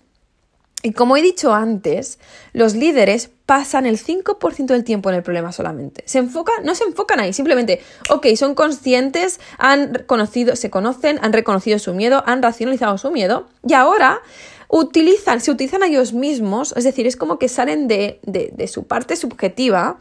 Y 0.82 0.92
como 0.92 1.16
he 1.16 1.22
dicho 1.22 1.54
antes, 1.54 2.18
los 2.52 2.74
líderes 2.74 3.30
pasan 3.46 3.86
el 3.86 3.98
5% 3.98 4.66
del 4.66 4.84
tiempo 4.84 5.08
en 5.08 5.16
el 5.16 5.22
problema 5.22 5.50
solamente. 5.50 6.04
Se 6.06 6.18
enfocan, 6.18 6.64
no 6.64 6.74
se 6.74 6.84
enfocan 6.84 7.18
ahí, 7.18 7.32
simplemente, 7.32 7.80
ok, 8.10 8.26
son 8.36 8.54
conscientes, 8.54 9.40
han 9.58 10.04
conocido, 10.06 10.54
se 10.54 10.70
conocen, 10.70 11.18
han 11.22 11.32
reconocido 11.32 11.78
su 11.80 11.94
miedo, 11.94 12.22
han 12.26 12.42
racionalizado 12.42 12.96
su 12.98 13.10
miedo 13.10 13.48
y 13.66 13.74
ahora 13.74 14.20
utilizan, 14.68 15.40
se 15.40 15.50
utilizan 15.50 15.82
a 15.82 15.86
ellos 15.86 16.12
mismos, 16.12 16.74
es 16.76 16.84
decir, 16.84 17.06
es 17.06 17.16
como 17.16 17.38
que 17.38 17.48
salen 17.48 17.88
de, 17.88 18.20
de, 18.22 18.68
su 18.68 18.86
parte 18.86 19.16
subjetiva 19.16 19.98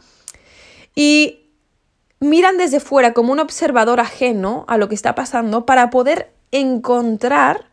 y 0.94 1.50
miran 2.20 2.58
desde 2.58 2.80
fuera 2.80 3.14
como 3.14 3.32
un 3.32 3.40
observador 3.40 4.00
ajeno 4.00 4.64
a 4.68 4.76
lo 4.76 4.88
que 4.88 4.94
está 4.94 5.14
pasando 5.14 5.64
para 5.64 5.90
poder 5.90 6.32
encontrar 6.50 7.70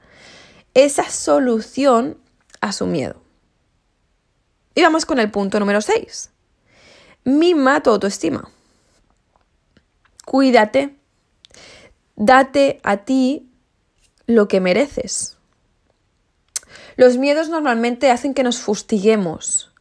esa 0.74 1.10
solución 1.10 2.18
a 2.62 2.72
su 2.72 2.86
miedo. 2.86 3.22
Y 4.74 4.82
vamos 4.82 5.06
con 5.06 5.20
el 5.20 5.32
punto 5.32 5.60
número 5.60 5.82
6. 5.82 6.32
Mima 7.24 7.82
tu 7.82 7.90
autoestima. 7.90 8.50
Cuídate. 10.26 10.96
Date 12.16 12.80
a 12.84 12.98
ti 12.98 13.50
lo 14.28 14.48
que 14.48 14.60
mereces. 14.60 15.35
Los 16.96 17.18
miedos 17.18 17.50
normalmente 17.50 18.12
hacen 18.12 18.34
que 18.34 18.44
nos 18.44 18.60
fustiguemos, 18.60 19.72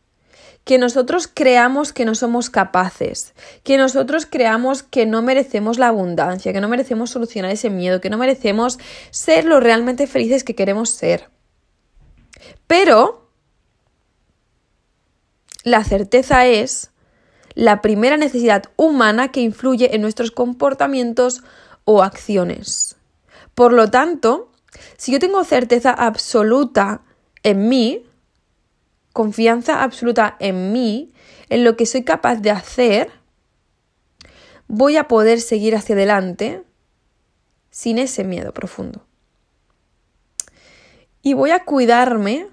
que 0.64 0.78
nosotros 0.78 1.28
creamos 1.32 1.92
que 1.92 2.04
no 2.04 2.14
somos 2.14 2.50
capaces, 2.50 3.34
que 3.62 3.76
nosotros 3.76 4.26
creamos 4.26 4.82
que 4.82 5.06
no 5.06 5.22
merecemos 5.22 5.78
la 5.78 5.88
abundancia, 5.88 6.52
que 6.52 6.60
no 6.60 6.68
merecemos 6.68 7.10
solucionar 7.10 7.50
ese 7.50 7.70
miedo, 7.70 8.00
que 8.00 8.10
no 8.10 8.18
merecemos 8.18 8.78
ser 9.10 9.44
lo 9.44 9.60
realmente 9.60 10.06
felices 10.06 10.42
que 10.42 10.54
queremos 10.54 10.90
ser. 10.90 11.28
Pero 12.66 13.28
la 15.64 15.84
certeza 15.84 16.46
es 16.46 16.90
la 17.54 17.80
primera 17.80 18.16
necesidad 18.16 18.64
humana 18.76 19.30
que 19.30 19.40
influye 19.40 19.94
en 19.94 20.02
nuestros 20.02 20.30
comportamientos 20.30 21.42
o 21.84 22.02
acciones. 22.02 22.96
Por 23.54 23.72
lo 23.72 23.90
tanto, 23.90 24.50
si 24.96 25.12
yo 25.12 25.18
tengo 25.18 25.44
certeza 25.44 25.90
absoluta 25.90 27.02
en 27.42 27.68
mí, 27.68 28.06
confianza 29.12 29.82
absoluta 29.82 30.36
en 30.40 30.72
mí, 30.72 31.12
en 31.48 31.64
lo 31.64 31.76
que 31.76 31.86
soy 31.86 32.04
capaz 32.04 32.36
de 32.36 32.50
hacer, 32.50 33.10
voy 34.66 34.96
a 34.96 35.08
poder 35.08 35.40
seguir 35.40 35.76
hacia 35.76 35.94
adelante 35.94 36.62
sin 37.70 37.98
ese 37.98 38.24
miedo 38.24 38.52
profundo. 38.52 39.06
Y 41.22 41.34
voy 41.34 41.50
a 41.50 41.64
cuidarme 41.64 42.48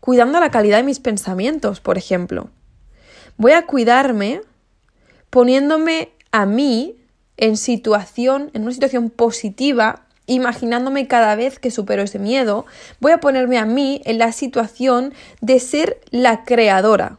cuidando 0.00 0.38
la 0.40 0.50
calidad 0.50 0.78
de 0.78 0.82
mis 0.82 1.00
pensamientos, 1.00 1.80
por 1.80 1.98
ejemplo. 1.98 2.50
Voy 3.36 3.52
a 3.52 3.66
cuidarme 3.66 4.42
poniéndome 5.30 6.12
a 6.30 6.46
mí 6.46 6.96
en 7.36 7.56
situación, 7.56 8.50
en 8.54 8.62
una 8.62 8.72
situación 8.72 9.10
positiva 9.10 10.05
imaginándome 10.26 11.06
cada 11.06 11.34
vez 11.36 11.58
que 11.58 11.70
supero 11.70 12.02
ese 12.02 12.18
miedo, 12.18 12.66
voy 13.00 13.12
a 13.12 13.20
ponerme 13.20 13.58
a 13.58 13.64
mí 13.64 14.02
en 14.04 14.18
la 14.18 14.32
situación 14.32 15.14
de 15.40 15.60
ser 15.60 16.00
la 16.10 16.44
creadora. 16.44 17.18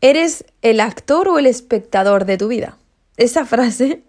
¿Eres 0.00 0.44
el 0.62 0.80
actor 0.80 1.28
o 1.28 1.38
el 1.38 1.46
espectador 1.46 2.24
de 2.24 2.38
tu 2.38 2.48
vida? 2.48 2.78
Esa 3.16 3.44
frase 3.46 4.02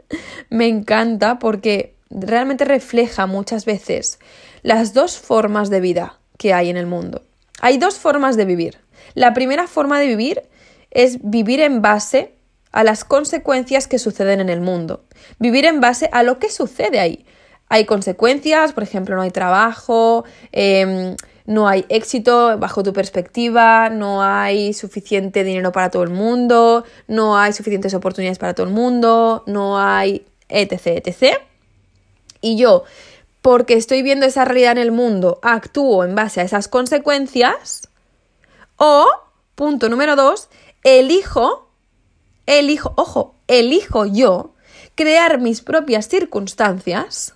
me 0.49 0.67
encanta 0.67 1.39
porque 1.39 1.95
realmente 2.09 2.65
refleja 2.65 3.25
muchas 3.25 3.65
veces 3.65 4.19
las 4.63 4.93
dos 4.93 5.17
formas 5.17 5.69
de 5.69 5.81
vida 5.81 6.19
que 6.37 6.53
hay 6.53 6.69
en 6.69 6.77
el 6.77 6.85
mundo. 6.85 7.23
Hay 7.59 7.77
dos 7.77 7.97
formas 7.97 8.37
de 8.37 8.45
vivir. 8.45 8.77
La 9.15 9.33
primera 9.33 9.67
forma 9.67 9.99
de 9.99 10.07
vivir 10.07 10.43
es 10.91 11.19
vivir 11.21 11.59
en 11.59 11.81
base 11.81 12.33
a 12.71 12.83
las 12.83 13.03
consecuencias 13.03 13.87
que 13.87 13.97
suceden 13.97 14.39
en 14.39 14.49
el 14.49 14.61
mundo. 14.61 15.05
Vivir 15.39 15.65
en 15.65 15.81
base 15.81 16.09
a 16.11 16.21
lo 16.21 16.37
que 16.37 16.51
sucede 16.51 16.99
ahí 16.99 17.25
hay 17.69 17.85
consecuencias, 17.85 18.73
por 18.73 18.83
ejemplo, 18.83 19.15
no 19.15 19.21
hay 19.21 19.31
trabajo, 19.31 20.23
em, 20.51 21.15
no 21.45 21.67
hay 21.67 21.85
éxito 21.89 22.57
bajo 22.57 22.83
tu 22.83 22.93
perspectiva, 22.93 23.89
no 23.89 24.21
hay 24.21 24.73
suficiente 24.73 25.43
dinero 25.43 25.71
para 25.71 25.89
todo 25.89 26.03
el 26.03 26.09
mundo, 26.09 26.85
no 27.07 27.37
hay 27.37 27.53
suficientes 27.53 27.93
oportunidades 27.93 28.37
para 28.37 28.53
todo 28.53 28.67
el 28.67 28.73
mundo, 28.73 29.43
no 29.47 29.79
hay 29.79 30.25
etc, 30.49 31.05
etc. 31.05 31.37
Y 32.41 32.57
yo, 32.57 32.83
porque 33.41 33.75
estoy 33.75 34.01
viendo 34.01 34.25
esa 34.25 34.45
realidad 34.45 34.73
en 34.73 34.77
el 34.79 34.91
mundo, 34.91 35.39
actúo 35.41 36.03
en 36.03 36.15
base 36.15 36.41
a 36.41 36.43
esas 36.43 36.67
consecuencias. 36.67 37.89
O, 38.77 39.07
punto 39.55 39.89
número 39.89 40.15
dos, 40.15 40.49
elijo, 40.83 41.69
elijo, 42.45 42.93
ojo, 42.95 43.35
elijo 43.47 44.05
yo 44.05 44.53
crear 44.95 45.39
mis 45.39 45.61
propias 45.61 46.07
circunstancias 46.07 47.33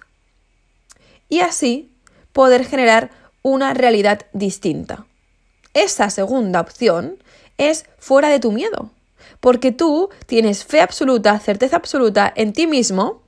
y 1.32 1.40
así 1.40 1.90
poder 2.34 2.66
generar 2.66 3.10
una 3.42 3.74
realidad 3.74 4.28
distinta. 4.34 5.08
Esa 5.74 6.10
segunda 6.10 6.60
opción 6.60 7.24
es 7.58 7.86
fuera 7.98 8.30
de 8.30 8.40
tu 8.40 8.52
miedo, 8.52 8.92
porque 9.40 9.72
tú 9.72 10.10
tienes 10.28 10.66
fe 10.66 10.82
absoluta, 10.82 11.40
certeza 11.40 11.78
absoluta 11.78 12.32
en 12.36 12.52
ti 12.52 12.68
mismo, 12.68 13.24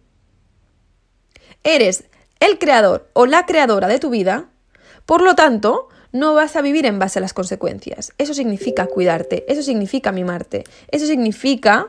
eres 1.63 2.03
el 2.41 2.59
creador 2.59 3.09
o 3.13 3.25
la 3.25 3.45
creadora 3.45 3.87
de 3.87 3.99
tu 3.99 4.09
vida, 4.09 4.49
por 5.05 5.21
lo 5.21 5.33
tanto, 5.33 5.87
no 6.11 6.33
vas 6.33 6.57
a 6.57 6.61
vivir 6.61 6.85
en 6.85 6.99
base 6.99 7.19
a 7.19 7.21
las 7.21 7.33
consecuencias. 7.33 8.11
Eso 8.17 8.33
significa 8.33 8.85
cuidarte, 8.87 9.45
eso 9.47 9.63
significa 9.63 10.11
mimarte, 10.11 10.65
eso 10.91 11.07
significa 11.07 11.87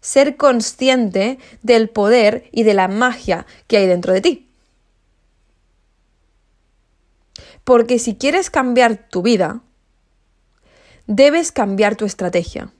ser 0.00 0.36
consciente 0.36 1.38
del 1.62 1.88
poder 1.88 2.48
y 2.52 2.62
de 2.62 2.74
la 2.74 2.86
magia 2.86 3.44
que 3.66 3.78
hay 3.78 3.88
dentro 3.88 4.12
de 4.12 4.20
ti. 4.20 4.47
Porque 7.68 7.98
si 7.98 8.14
quieres 8.14 8.48
cambiar 8.48 8.96
tu 8.96 9.20
vida, 9.20 9.60
debes 11.06 11.52
cambiar 11.52 11.96
tu 11.96 12.06
estrategia, 12.06 12.72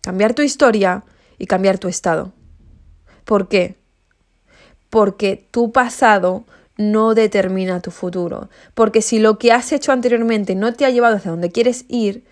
cambiar 0.00 0.34
tu 0.34 0.42
historia 0.42 1.04
y 1.38 1.46
cambiar 1.46 1.78
tu 1.78 1.86
estado. 1.86 2.32
¿Por 3.24 3.46
qué? 3.46 3.76
Porque 4.90 5.46
tu 5.52 5.70
pasado 5.70 6.42
no 6.76 7.14
determina 7.14 7.78
tu 7.78 7.92
futuro. 7.92 8.50
Porque 8.74 9.00
si 9.00 9.20
lo 9.20 9.38
que 9.38 9.52
has 9.52 9.70
hecho 9.70 9.92
anteriormente 9.92 10.56
no 10.56 10.74
te 10.74 10.84
ha 10.84 10.90
llevado 10.90 11.14
hacia 11.14 11.30
donde 11.30 11.52
quieres 11.52 11.84
ir, 11.86 12.24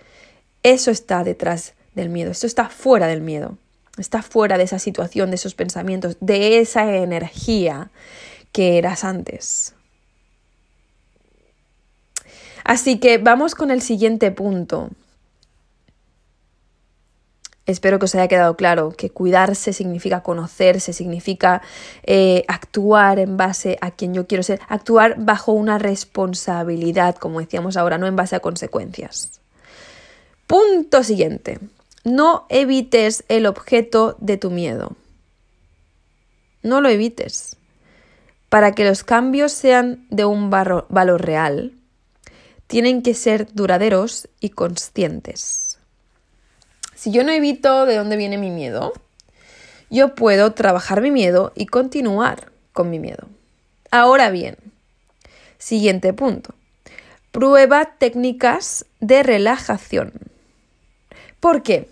eso 0.65 0.91
está 0.91 1.23
detrás 1.23 1.75
del 1.95 2.09
miedo, 2.09 2.33
eso 2.33 2.49
está 2.49 2.69
fuera 2.69 3.07
del 3.07 3.21
miedo, 3.21 3.57
está 3.99 4.21
fuera 4.21 4.59
de 4.59 4.65
esa 4.65 4.81
situación, 4.81 5.31
de 5.31 5.37
esos 5.37 5.55
pensamientos, 5.55 6.17
de 6.19 6.59
esa 6.59 6.93
energía 6.97 7.93
que 8.51 8.79
eras 8.79 9.05
antes. 9.05 9.77
Así 12.73 12.99
que 12.99 13.19
vamos 13.19 13.55
con 13.55 13.71
el 13.71 13.83
siguiente 13.83 14.31
punto. 14.31 14.89
Espero 17.67 17.99
que 17.99 18.07
os 18.07 18.15
haya 18.15 18.29
quedado 18.29 18.57
claro 18.57 18.93
que 18.93 19.11
cuidarse 19.11 19.75
significa 19.75 20.23
conocerse, 20.23 20.95
significa 20.95 21.61
eh, 22.03 22.47
actuar 22.49 23.19
en 23.19 23.37
base 23.37 23.77
a 23.83 23.91
quien 23.91 24.15
yo 24.15 24.27
quiero 24.27 24.43
ser, 24.43 24.59
actuar 24.71 25.17
bajo 25.19 25.53
una 25.53 25.77
responsabilidad, 25.77 27.17
como 27.17 27.41
decíamos 27.41 27.77
ahora, 27.77 27.99
no 27.99 28.07
en 28.07 28.17
base 28.17 28.37
a 28.37 28.41
consecuencias. 28.41 29.43
Punto 30.47 31.05
siguiente. 31.05 31.59
No 32.05 32.47
evites 32.49 33.25
el 33.29 33.45
objeto 33.45 34.17
de 34.19 34.39
tu 34.39 34.51
miedo. 34.51 34.97
No 36.63 36.81
lo 36.81 36.89
evites. 36.89 37.59
Para 38.49 38.73
que 38.73 38.87
los 38.87 39.05
cambios 39.05 39.53
sean 39.53 40.07
de 40.09 40.25
un 40.25 40.49
valor 40.49 41.21
real, 41.21 41.75
tienen 42.73 43.03
que 43.03 43.13
ser 43.13 43.53
duraderos 43.53 44.31
y 44.41 44.49
conscientes. 44.49 45.79
Si 46.95 47.11
yo 47.13 47.23
no 47.23 47.31
evito 47.31 47.85
de 47.85 47.97
dónde 47.97 48.17
viene 48.17 48.39
mi 48.39 48.49
miedo, 48.49 48.95
yo 49.91 50.15
puedo 50.15 50.55
trabajar 50.55 51.03
mi 51.03 51.11
miedo 51.11 51.53
y 51.55 51.67
continuar 51.67 52.51
con 52.73 52.89
mi 52.89 52.99
miedo. 52.99 53.29
Ahora 53.91 54.31
bien, 54.31 54.57
siguiente 55.59 56.15
punto. 56.15 56.55
Prueba 57.31 57.93
técnicas 57.99 58.87
de 59.01 59.23
relajación. 59.23 60.15
¿Por 61.41 61.63
qué? 61.63 61.91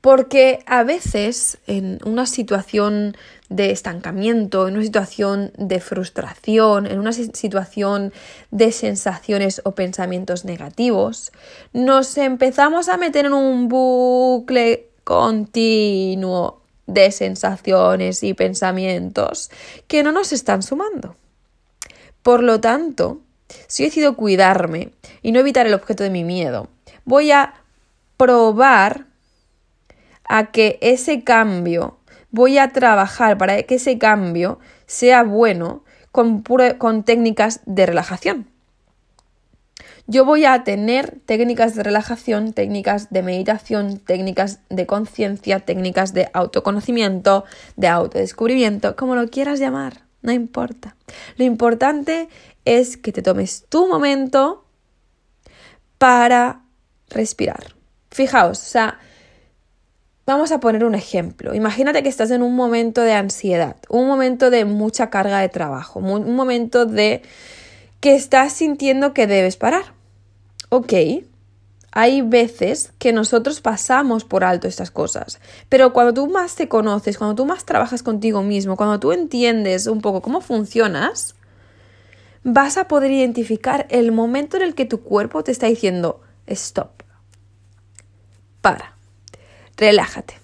Porque 0.00 0.60
a 0.66 0.84
veces 0.84 1.58
en 1.66 1.98
una 2.04 2.26
situación 2.26 3.16
de 3.48 3.70
estancamiento, 3.70 4.66
en 4.68 4.74
una 4.74 4.84
situación 4.84 5.52
de 5.58 5.80
frustración, 5.80 6.86
en 6.86 6.98
una 6.98 7.12
situación 7.12 8.12
de 8.50 8.72
sensaciones 8.72 9.60
o 9.64 9.72
pensamientos 9.72 10.44
negativos, 10.44 11.30
nos 11.72 12.16
empezamos 12.16 12.88
a 12.88 12.96
meter 12.96 13.26
en 13.26 13.34
un 13.34 13.68
bucle 13.68 14.88
continuo 15.04 16.62
de 16.86 17.10
sensaciones 17.10 18.22
y 18.22 18.34
pensamientos 18.34 19.50
que 19.86 20.02
no 20.02 20.12
nos 20.12 20.32
están 20.32 20.62
sumando. 20.62 21.16
Por 22.22 22.42
lo 22.42 22.60
tanto, 22.60 23.20
si 23.66 23.82
he 23.82 23.86
decidido 23.86 24.16
cuidarme 24.16 24.92
y 25.22 25.32
no 25.32 25.40
evitar 25.40 25.66
el 25.66 25.74
objeto 25.74 26.02
de 26.02 26.10
mi 26.10 26.24
miedo, 26.24 26.68
voy 27.04 27.30
a 27.30 27.54
probar 28.16 29.06
a 30.26 30.50
que 30.50 30.78
ese 30.80 31.22
cambio 31.22 31.98
voy 32.34 32.58
a 32.58 32.70
trabajar 32.70 33.38
para 33.38 33.62
que 33.62 33.76
ese 33.76 33.96
cambio 33.96 34.58
sea 34.86 35.22
bueno 35.22 35.84
con, 36.10 36.42
técnicas 37.04 37.60
de 37.64 37.86
relajación. 37.86 38.50
Yo 40.08 40.24
voy 40.24 40.44
a 40.44 40.64
tener 40.64 41.20
técnicas 41.26 41.76
de 41.76 41.84
relajación, 41.84 42.52
técnicas 42.52 43.10
de 43.10 43.22
meditación, 43.22 43.98
técnicas 43.98 44.58
de 44.68 44.84
conciencia, 44.84 45.60
técnicas 45.60 46.12
de 46.12 46.28
autoconocimiento, 46.32 47.44
de 47.76 47.86
autodescubrimiento, 47.86 48.96
como 48.96 49.14
lo 49.14 49.28
quieras 49.28 49.60
llamar, 49.60 50.02
no 50.20 50.32
importa. 50.32 50.96
Lo 51.36 51.44
importante 51.44 52.28
es 52.64 52.96
que 52.96 53.12
te 53.12 53.22
tomes 53.22 53.64
tu 53.68 53.86
momento 53.86 54.66
para 55.98 56.64
respirar. 57.10 57.74
Fijaos, 58.10 58.60
o 58.60 58.70
sea, 58.70 58.98
Vamos 60.26 60.52
a 60.52 60.60
poner 60.60 60.84
un 60.84 60.94
ejemplo. 60.94 61.54
Imagínate 61.54 62.02
que 62.02 62.08
estás 62.08 62.30
en 62.30 62.42
un 62.42 62.56
momento 62.56 63.02
de 63.02 63.12
ansiedad, 63.12 63.76
un 63.90 64.06
momento 64.06 64.48
de 64.48 64.64
mucha 64.64 65.10
carga 65.10 65.40
de 65.40 65.50
trabajo, 65.50 66.00
un 66.00 66.34
momento 66.34 66.86
de 66.86 67.20
que 68.00 68.14
estás 68.14 68.54
sintiendo 68.54 69.12
que 69.12 69.26
debes 69.26 69.56
parar. 69.56 69.92
Ok, 70.70 70.94
hay 71.92 72.22
veces 72.22 72.92
que 72.98 73.12
nosotros 73.12 73.60
pasamos 73.60 74.24
por 74.24 74.44
alto 74.44 74.66
estas 74.66 74.90
cosas, 74.90 75.40
pero 75.68 75.92
cuando 75.92 76.14
tú 76.14 76.26
más 76.26 76.54
te 76.54 76.68
conoces, 76.68 77.18
cuando 77.18 77.34
tú 77.34 77.44
más 77.44 77.66
trabajas 77.66 78.02
contigo 78.02 78.42
mismo, 78.42 78.76
cuando 78.76 78.98
tú 78.98 79.12
entiendes 79.12 79.86
un 79.86 80.00
poco 80.00 80.22
cómo 80.22 80.40
funcionas, 80.40 81.34
vas 82.42 82.78
a 82.78 82.88
poder 82.88 83.10
identificar 83.10 83.86
el 83.90 84.10
momento 84.10 84.56
en 84.56 84.62
el 84.62 84.74
que 84.74 84.86
tu 84.86 85.02
cuerpo 85.02 85.44
te 85.44 85.52
está 85.52 85.66
diciendo, 85.66 86.22
stop, 86.46 87.02
para 88.62 88.93
relájate, 89.76 90.34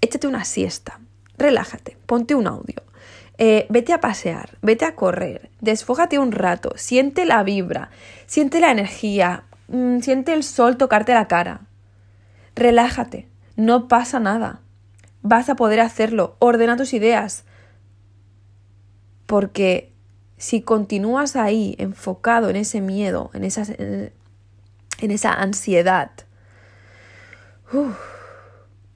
échate 0.00 0.26
una 0.26 0.44
siesta, 0.44 1.00
relájate, 1.38 1.96
ponte 2.06 2.34
un 2.34 2.46
audio, 2.46 2.82
eh, 3.42 3.66
vete 3.70 3.94
a 3.94 4.00
pasear, 4.00 4.58
vete 4.60 4.84
a 4.84 4.94
correr, 4.94 5.50
desfójate 5.60 6.18
un 6.18 6.30
rato, 6.30 6.74
siente 6.76 7.24
la 7.24 7.42
vibra, 7.42 7.90
siente 8.26 8.60
la 8.60 8.70
energía, 8.70 9.44
mm, 9.68 10.00
siente 10.00 10.34
el 10.34 10.42
sol 10.42 10.76
tocarte 10.76 11.14
la 11.14 11.26
cara. 11.26 11.62
Relájate, 12.54 13.28
no 13.56 13.88
pasa 13.88 14.20
nada. 14.20 14.60
Vas 15.22 15.48
a 15.48 15.56
poder 15.56 15.80
hacerlo, 15.80 16.36
ordena 16.38 16.76
tus 16.76 16.92
ideas. 16.92 17.44
Porque 19.24 19.90
si 20.36 20.60
continúas 20.60 21.34
ahí 21.34 21.76
enfocado 21.78 22.50
en 22.50 22.56
ese 22.56 22.82
miedo, 22.82 23.30
en, 23.32 23.44
esa, 23.44 23.62
en 23.62 24.12
esa 24.98 25.32
ansiedad, 25.32 26.10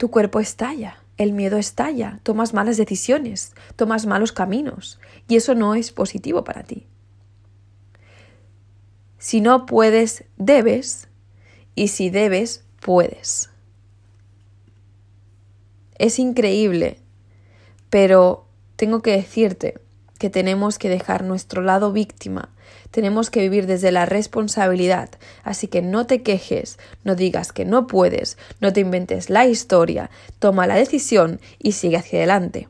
tu 0.05 0.11
cuerpo 0.11 0.39
estalla, 0.39 0.99
el 1.17 1.33
miedo 1.33 1.57
estalla, 1.57 2.19
tomas 2.21 2.53
malas 2.53 2.77
decisiones, 2.77 3.53
tomas 3.75 4.05
malos 4.05 4.31
caminos 4.31 4.99
y 5.27 5.35
eso 5.35 5.55
no 5.55 5.73
es 5.73 5.91
positivo 5.91 6.43
para 6.43 6.61
ti. 6.61 6.85
Si 9.17 9.41
no 9.41 9.65
puedes, 9.65 10.25
debes 10.37 11.07
y 11.73 11.87
si 11.87 12.11
debes, 12.11 12.65
puedes. 12.79 13.49
Es 15.97 16.19
increíble, 16.19 16.99
pero 17.89 18.45
tengo 18.75 19.01
que 19.01 19.13
decirte 19.13 19.81
que 20.19 20.29
tenemos 20.29 20.77
que 20.77 20.89
dejar 20.89 21.23
nuestro 21.23 21.63
lado 21.63 21.91
víctima, 21.91 22.53
tenemos 22.95 23.29
que 23.29 23.41
vivir 23.41 23.67
desde 23.67 23.91
la 23.91 24.05
responsabilidad, 24.05 25.09
así 25.43 25.67
que 25.67 25.81
no 25.81 26.07
te 26.07 26.23
quejes, 26.23 26.79
no 27.03 27.13
digas 27.13 27.51
que 27.51 27.65
no 27.65 27.87
puedes, 27.87 28.37
no 28.61 28.71
te 28.71 28.79
inventes 28.79 29.29
la 29.29 29.45
historia, 29.45 30.09
toma 30.39 30.65
la 30.65 30.75
decisión 30.75 31.41
y 31.59 31.73
sigue 31.73 31.97
hacia 31.97 32.19
adelante. 32.19 32.69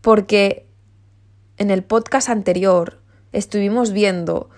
Porque 0.00 0.66
en 1.56 1.70
el 1.70 1.84
podcast 1.84 2.28
anterior 2.28 3.00
estuvimos 3.30 3.92
viendo 3.92 4.50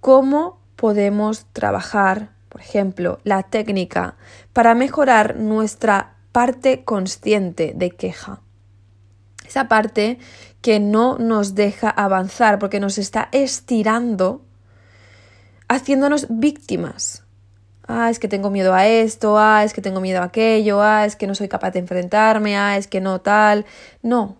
cómo 0.00 0.58
podemos 0.74 1.44
trabajar, 1.52 2.30
por 2.48 2.62
ejemplo, 2.62 3.20
la 3.22 3.42
técnica 3.42 4.16
para 4.54 4.74
mejorar 4.74 5.36
nuestra 5.36 6.16
parte 6.32 6.84
consciente 6.84 7.74
de 7.76 7.90
queja 7.90 8.40
esa 9.52 9.68
parte 9.68 10.18
que 10.62 10.78
no 10.80 11.18
nos 11.18 11.54
deja 11.54 11.90
avanzar 11.90 12.58
porque 12.58 12.80
nos 12.80 12.96
está 12.96 13.28
estirando, 13.32 14.42
haciéndonos 15.68 16.28
víctimas. 16.30 17.24
Ah, 17.88 18.08
es 18.10 18.20
que 18.20 18.28
tengo 18.28 18.48
miedo 18.48 18.72
a 18.72 18.86
esto, 18.86 19.38
ah, 19.38 19.64
es 19.64 19.72
que 19.74 19.82
tengo 19.82 20.00
miedo 20.00 20.20
a 20.20 20.26
aquello, 20.26 20.80
ah, 20.80 21.04
es 21.04 21.16
que 21.16 21.26
no 21.26 21.34
soy 21.34 21.48
capaz 21.48 21.72
de 21.72 21.80
enfrentarme, 21.80 22.56
ah, 22.56 22.78
es 22.78 22.86
que 22.86 23.00
no 23.00 23.20
tal. 23.20 23.66
No, 24.02 24.36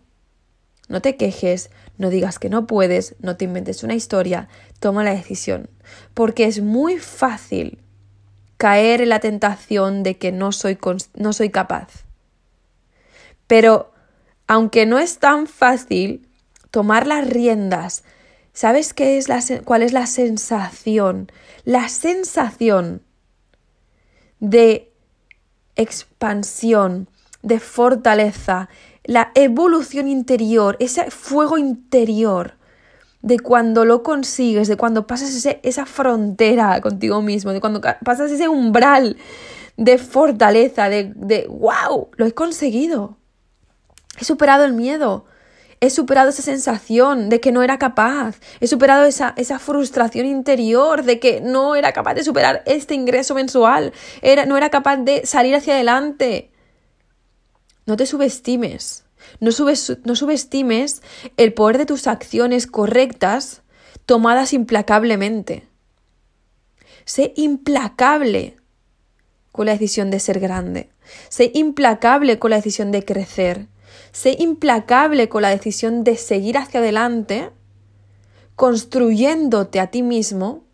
no 0.88 1.02
te 1.02 1.16
quejes, 1.16 1.70
no 1.98 2.08
digas 2.08 2.38
que 2.38 2.48
no 2.48 2.68
puedes, 2.68 3.16
no 3.18 3.37
te 3.37 3.44
inventes 3.44 3.82
una 3.82 3.94
historia, 3.94 4.48
toma 4.78 5.02
la 5.02 5.14
decisión. 5.14 5.68
Porque 6.14 6.44
es 6.46 6.62
muy 6.62 6.98
fácil 6.98 7.78
caer 8.58 9.00
en 9.00 9.08
la 9.08 9.18
tentación 9.18 10.04
de 10.04 10.18
que 10.18 10.30
no 10.30 10.52
soy, 10.52 10.78
no 11.14 11.32
soy 11.32 11.50
capaz. 11.50 12.04
Pero 13.48 13.91
aunque 14.52 14.86
no 14.86 14.98
es 14.98 15.18
tan 15.18 15.46
fácil 15.46 16.28
tomar 16.70 17.06
las 17.06 17.28
riendas 17.28 18.04
¿Sabes 18.52 18.92
qué 18.92 19.16
es 19.16 19.28
la, 19.28 19.40
cuál 19.64 19.82
es 19.82 19.92
la 19.92 20.06
sensación? 20.06 21.32
La 21.64 21.88
sensación 21.88 23.02
de 24.40 24.92
expansión, 25.76 27.08
de 27.42 27.60
fortaleza, 27.60 28.68
la 29.04 29.32
evolución 29.34 30.06
interior, 30.06 30.76
ese 30.80 31.10
fuego 31.10 31.56
interior 31.56 32.56
de 33.22 33.38
cuando 33.38 33.86
lo 33.86 34.02
consigues, 34.02 34.68
de 34.68 34.76
cuando 34.76 35.06
pasas 35.06 35.30
ese, 35.30 35.60
esa 35.62 35.86
frontera 35.86 36.78
contigo 36.82 37.22
mismo, 37.22 37.52
de 37.52 37.60
cuando 37.60 37.80
pasas 37.80 38.30
ese 38.30 38.48
umbral 38.48 39.16
de 39.78 39.96
fortaleza, 39.96 40.90
de, 40.90 41.12
de 41.16 41.46
wow, 41.48 42.10
lo 42.16 42.26
he 42.26 42.32
conseguido. 42.32 43.16
He 44.20 44.25
superado 44.25 44.64
el 44.64 44.72
miedo, 44.72 45.27
he 45.81 45.90
superado 45.90 46.31
esa 46.31 46.42
sensación 46.42 47.29
de 47.29 47.40
que 47.40 47.51
no 47.51 47.62
era 47.62 47.79
capaz, 47.79 48.37
he 48.61 48.66
superado 48.66 49.05
esa, 49.05 49.35
esa 49.37 49.59
frustración 49.59 50.27
interior 50.27 51.03
de 51.03 51.18
que 51.18 51.40
no 51.40 51.75
era 51.75 51.92
capaz 51.92 52.14
de 52.14 52.22
superar 52.22 52.62
este 52.66 52.94
ingreso 52.94 53.35
mensual, 53.35 53.92
era, 54.20 54.46
no 54.46 54.57
era 54.57 54.70
capaz 54.70 54.98
de 54.98 55.27
salir 55.27 55.57
hacia 55.57 55.75
adelante. 55.75 56.53
No 57.85 57.96
te 57.96 58.07
subestimes, 58.07 59.05
no, 59.40 59.51
no 60.05 60.16
subestimes 60.16 61.03
el 61.37 61.53
poder 61.53 61.79
de 61.79 61.87
tus 61.87 62.07
acciones 62.07 62.66
correctas 62.66 63.62
tomadas 64.07 64.53
implacablemente. 64.53 65.66
Sé 67.05 67.33
implacable 67.37 68.57
con 69.51 69.66
la 69.66 69.72
decisión 69.72 70.11
de 70.11 70.20
ser 70.20 70.38
grande. 70.38 70.90
Sé 71.29 71.51
implacable 71.55 72.38
con 72.38 72.51
la 72.51 72.57
decisión 72.57 72.92
de 72.92 73.05
crecer. 73.05 73.66
Sé 74.12 74.37
implacable 74.38 75.28
con 75.28 75.42
la 75.42 75.50
decisión 75.50 76.05
de 76.05 76.16
seguir 76.16 76.59
hacia 76.59 76.81
adelante, 76.81 77.50
construyéndote 78.57 79.81
a 79.81 79.88
ti 79.88 80.02
mismo 80.02 80.64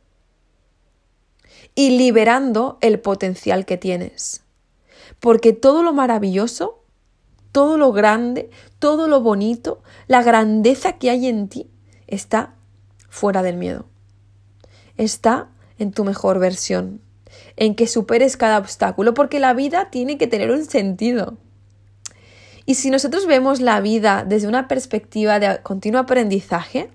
y 1.75 1.97
liberando 1.97 2.79
el 2.81 2.99
potencial 2.99 3.65
que 3.65 3.77
tienes. 3.77 4.43
Porque 5.21 5.53
todo 5.53 5.83
lo 5.83 5.93
maravilloso, 5.93 6.83
todo 7.53 7.79
lo 7.79 7.93
grande, 7.93 8.51
todo 8.79 9.09
lo 9.09 9.21
bonito, 9.21 9.83
la 10.07 10.23
grandeza 10.23 10.95
que 10.95 11.11
hay 11.11 11.29
en 11.29 11.49
ti 11.49 11.71
está 12.07 12.55
fuera 13.09 13.43
del 13.43 13.57
miedo. 13.57 13.87
Está 14.97 15.49
en 15.79 15.93
tu 15.93 16.05
mejor 16.05 16.39
versión, 16.41 17.01
en 17.57 17.75
que 17.75 17.87
superes 17.87 18.37
cada 18.37 18.59
obstáculo, 18.59 19.15
porque 19.15 19.39
la 19.39 19.55
vida 19.55 19.91
tiene 19.91 20.19
que 20.19 20.27
tener 20.27 20.51
un 20.51 20.65
sentido. 20.65 21.37
Y 22.69 22.75
si 22.75 22.91
nosotros 22.91 23.25
vemos 23.25 23.63
la 23.63 23.81
vida 23.81 24.27
desde 24.29 24.47
una 24.47 24.69
perspectiva 24.69 25.41
de 25.41 25.63
continuo 25.63 26.03
aprendizaje, 26.03 26.91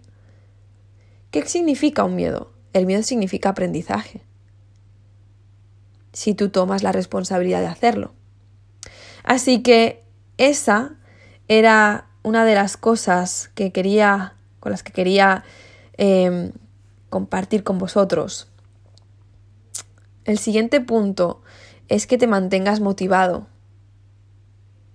¿qué 1.32 1.44
significa 1.48 2.04
un 2.04 2.16
miedo? 2.16 2.54
El 2.74 2.86
miedo 2.86 3.02
significa 3.02 3.50
aprendizaje. 3.50 4.22
Si 6.12 6.36
tú 6.36 6.50
tomas 6.50 6.84
la 6.84 6.92
responsabilidad 6.92 7.62
de 7.62 7.66
hacerlo. 7.66 8.14
Así 9.24 9.64
que 9.64 10.04
esa 10.38 10.94
era 11.48 12.08
una 12.22 12.46
de 12.46 12.54
las 12.54 12.78
cosas 12.78 13.50
que 13.56 13.72
quería, 13.72 14.36
con 14.60 14.74
las 14.74 14.84
que 14.84 14.92
quería 14.92 15.44
em, 15.98 16.52
compartir 17.10 17.64
con 17.64 17.80
vosotros. 17.80 18.48
El 20.24 20.38
siguiente 20.38 20.82
punto 20.82 21.42
es 21.88 22.06
que 22.06 22.20
te 22.20 22.28
mantengas 22.28 22.80
motivado. 22.80 23.48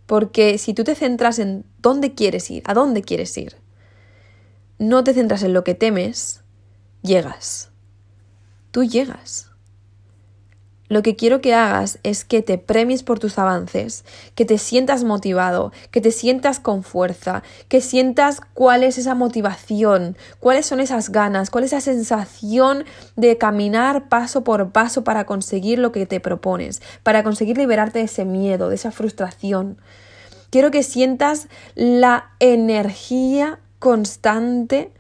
Porque 0.09 0.57
si 0.57 0.73
tú 0.73 0.85
te 0.85 0.94
centras 0.94 1.38
en 1.38 1.66
dónde 1.83 2.14
quieres 2.14 2.51
ir, 2.51 2.62
a 2.64 2.73
dónde 2.73 3.03
quieres 3.03 3.37
ir, 3.37 3.57
no 4.79 5.05
te 5.05 5.12
centras 5.12 5.42
en 5.42 5.53
lo 5.53 5.64
que 5.64 5.75
temes, 5.75 6.40
llegas. 7.03 7.71
Tú 8.71 8.85
llegas. 8.85 9.51
Lo 10.88 11.03
que 11.03 11.16
quiero 11.16 11.40
que 11.40 11.55
hagas 11.55 11.98
es 12.03 12.24
que 12.24 12.40
te 12.40 12.57
premies 12.57 13.03
por 13.03 13.18
tus 13.18 13.38
avances, 13.38 14.05
que 14.35 14.46
te 14.46 14.57
sientas 14.57 15.05
motivado, 15.05 15.72
que 15.90 16.01
te 16.01 16.11
sientas 16.11 16.61
con 16.61 16.83
fuerza, 16.83 17.42
que 17.68 17.81
sientas 17.83 18.40
cuál 18.55 18.83
es 18.83 18.96
esa 18.96 19.14
motivación, 19.14 20.16
cuáles 20.40 20.64
son 20.64 20.81
esas 20.81 21.11
ganas, 21.11 21.51
cuál 21.51 21.64
es 21.64 21.72
esa 21.72 21.83
sensación 21.83 22.85
de 23.16 23.37
caminar 23.37 24.09
paso 24.09 24.44
por 24.44 24.70
paso 24.70 25.05
para 25.05 25.27
conseguir 25.27 25.79
lo 25.79 25.92
que 25.92 26.07
te 26.07 26.20
propones, 26.20 26.81
para 27.03 27.22
conseguir 27.22 27.59
liberarte 27.59 27.98
de 27.98 28.07
ese 28.07 28.24
miedo, 28.24 28.70
de 28.70 28.77
esa 28.77 28.90
frustración. 28.90 29.79
Quiero 30.51 30.70
que 30.70 30.83
sientas 30.83 31.48
la 31.74 32.31
energía 32.40 33.59
constante 33.79 34.90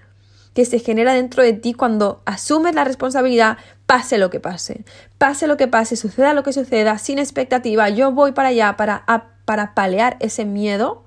que 0.58 0.64
se 0.64 0.80
genera 0.80 1.14
dentro 1.14 1.44
de 1.44 1.52
ti 1.52 1.72
cuando 1.72 2.20
asumes 2.26 2.74
la 2.74 2.82
responsabilidad, 2.82 3.58
pase 3.86 4.18
lo 4.18 4.28
que 4.28 4.40
pase, 4.40 4.84
pase 5.16 5.46
lo 5.46 5.56
que 5.56 5.68
pase, 5.68 5.94
suceda 5.94 6.34
lo 6.34 6.42
que 6.42 6.52
suceda, 6.52 6.98
sin 6.98 7.20
expectativa, 7.20 7.88
yo 7.90 8.10
voy 8.10 8.32
para 8.32 8.48
allá 8.48 8.76
para, 8.76 9.04
para 9.44 9.72
palear 9.76 10.16
ese 10.18 10.44
miedo 10.44 11.04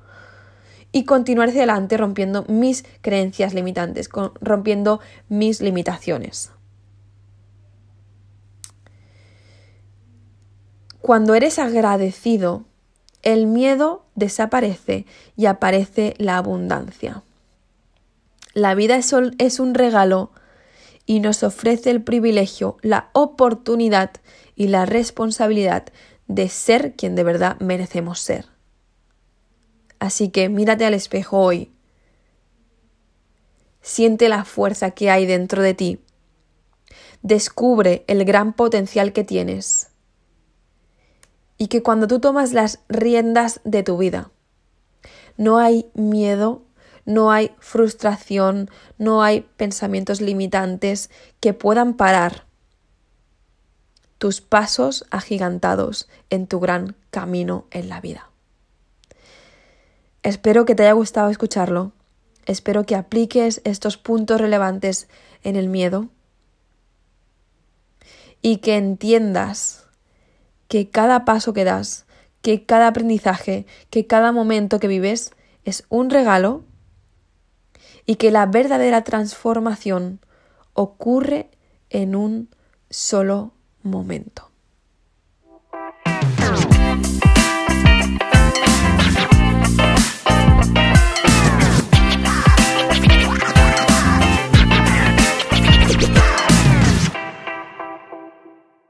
y 0.94 1.04
continuar 1.04 1.50
hacia 1.50 1.64
adelante 1.64 1.98
rompiendo 1.98 2.46
mis 2.48 2.86
creencias 3.02 3.54
limitantes, 3.54 4.08
rompiendo 4.40 5.02
mis 5.28 5.60
limitaciones. 5.60 6.54
Cuando 11.02 11.36
eres 11.36 11.60
agradecido, 11.60 12.64
el 13.22 13.48
miedo 13.48 14.06
desaparece 14.16 15.06
y 15.36 15.48
aparece 15.48 16.14
la 16.20 16.38
abundancia. 16.38 17.24
La 18.54 18.76
vida 18.76 18.98
es 18.98 19.60
un 19.60 19.74
regalo 19.74 20.32
y 21.06 21.20
nos 21.20 21.44
ofrece 21.44 21.90
el 21.90 22.04
privilegio, 22.04 22.78
la 22.82 23.10
oportunidad 23.14 24.12
y 24.56 24.68
la 24.68 24.86
responsabilidad 24.86 25.86
de 26.28 26.50
ser 26.50 26.96
quien 26.96 27.16
de 27.16 27.24
verdad 27.24 27.60
merecemos 27.60 28.20
ser. 28.20 28.46
Así 30.00 30.30
que 30.30 30.50
mírate 30.50 30.86
al 30.86 30.94
espejo 30.94 31.40
hoy. 31.40 31.72
Siente 33.82 34.30
la 34.30 34.46
fuerza 34.46 34.92
que 34.92 35.10
hay 35.10 35.26
dentro 35.26 35.62
de 35.62 35.74
ti. 35.74 36.00
Descubre 37.22 38.04
el 38.08 38.26
gran 38.26 38.54
potencial 38.54 39.14
que 39.14 39.24
tienes. 39.24 39.90
Y 41.58 41.68
que 41.68 41.84
cuando 41.84 42.08
tú 42.08 42.20
tomas 42.20 42.54
las 42.54 42.80
riendas 42.90 43.62
de 43.64 43.84
tu 43.84 43.98
vida, 43.98 44.32
no 45.38 45.58
hay 45.58 45.92
miedo 45.94 46.64
no 47.14 47.32
hay 47.32 47.52
frustración, 47.60 48.70
no 48.98 49.24
hay 49.24 49.42
pensamientos 49.58 50.22
limitantes 50.22 51.10
que 51.40 51.54
puedan 51.54 51.94
parar 51.96 52.46
tus 54.18 54.42
pasos 54.42 55.06
agigantados 55.10 56.08
en 56.30 56.48
tu 56.48 56.60
gran 56.60 56.96
camino 57.10 57.66
en 57.72 57.90
la 57.90 58.02
vida. 58.02 58.30
Espero 60.24 60.66
que 60.66 60.76
te 60.76 60.84
haya 60.84 60.94
gustado 60.94 61.30
escucharlo. 61.30 61.92
Espero 62.46 62.86
que 62.86 62.96
apliques 62.96 63.62
estos 63.64 63.98
puntos 63.98 64.40
relevantes 64.40 65.08
en 65.44 65.56
el 65.56 65.68
miedo 65.68 66.10
y 68.42 68.58
que 68.58 68.78
entiendas 68.78 69.86
que 70.68 70.90
cada 70.90 71.26
paso 71.26 71.54
que 71.54 71.64
das, 71.64 72.06
que 72.42 72.66
cada 72.66 72.88
aprendizaje, 72.88 73.66
que 73.90 74.08
cada 74.08 74.32
momento 74.32 74.80
que 74.80 74.88
vives 74.88 75.34
es 75.66 75.84
un 75.90 76.10
regalo 76.10 76.64
y 78.06 78.16
que 78.16 78.32
la 78.32 78.46
verdadera 78.46 79.04
transformación 79.04 80.20
ocurre 80.74 81.50
en 81.90 82.16
un 82.16 82.50
solo 82.90 83.54
momento. 83.84 84.51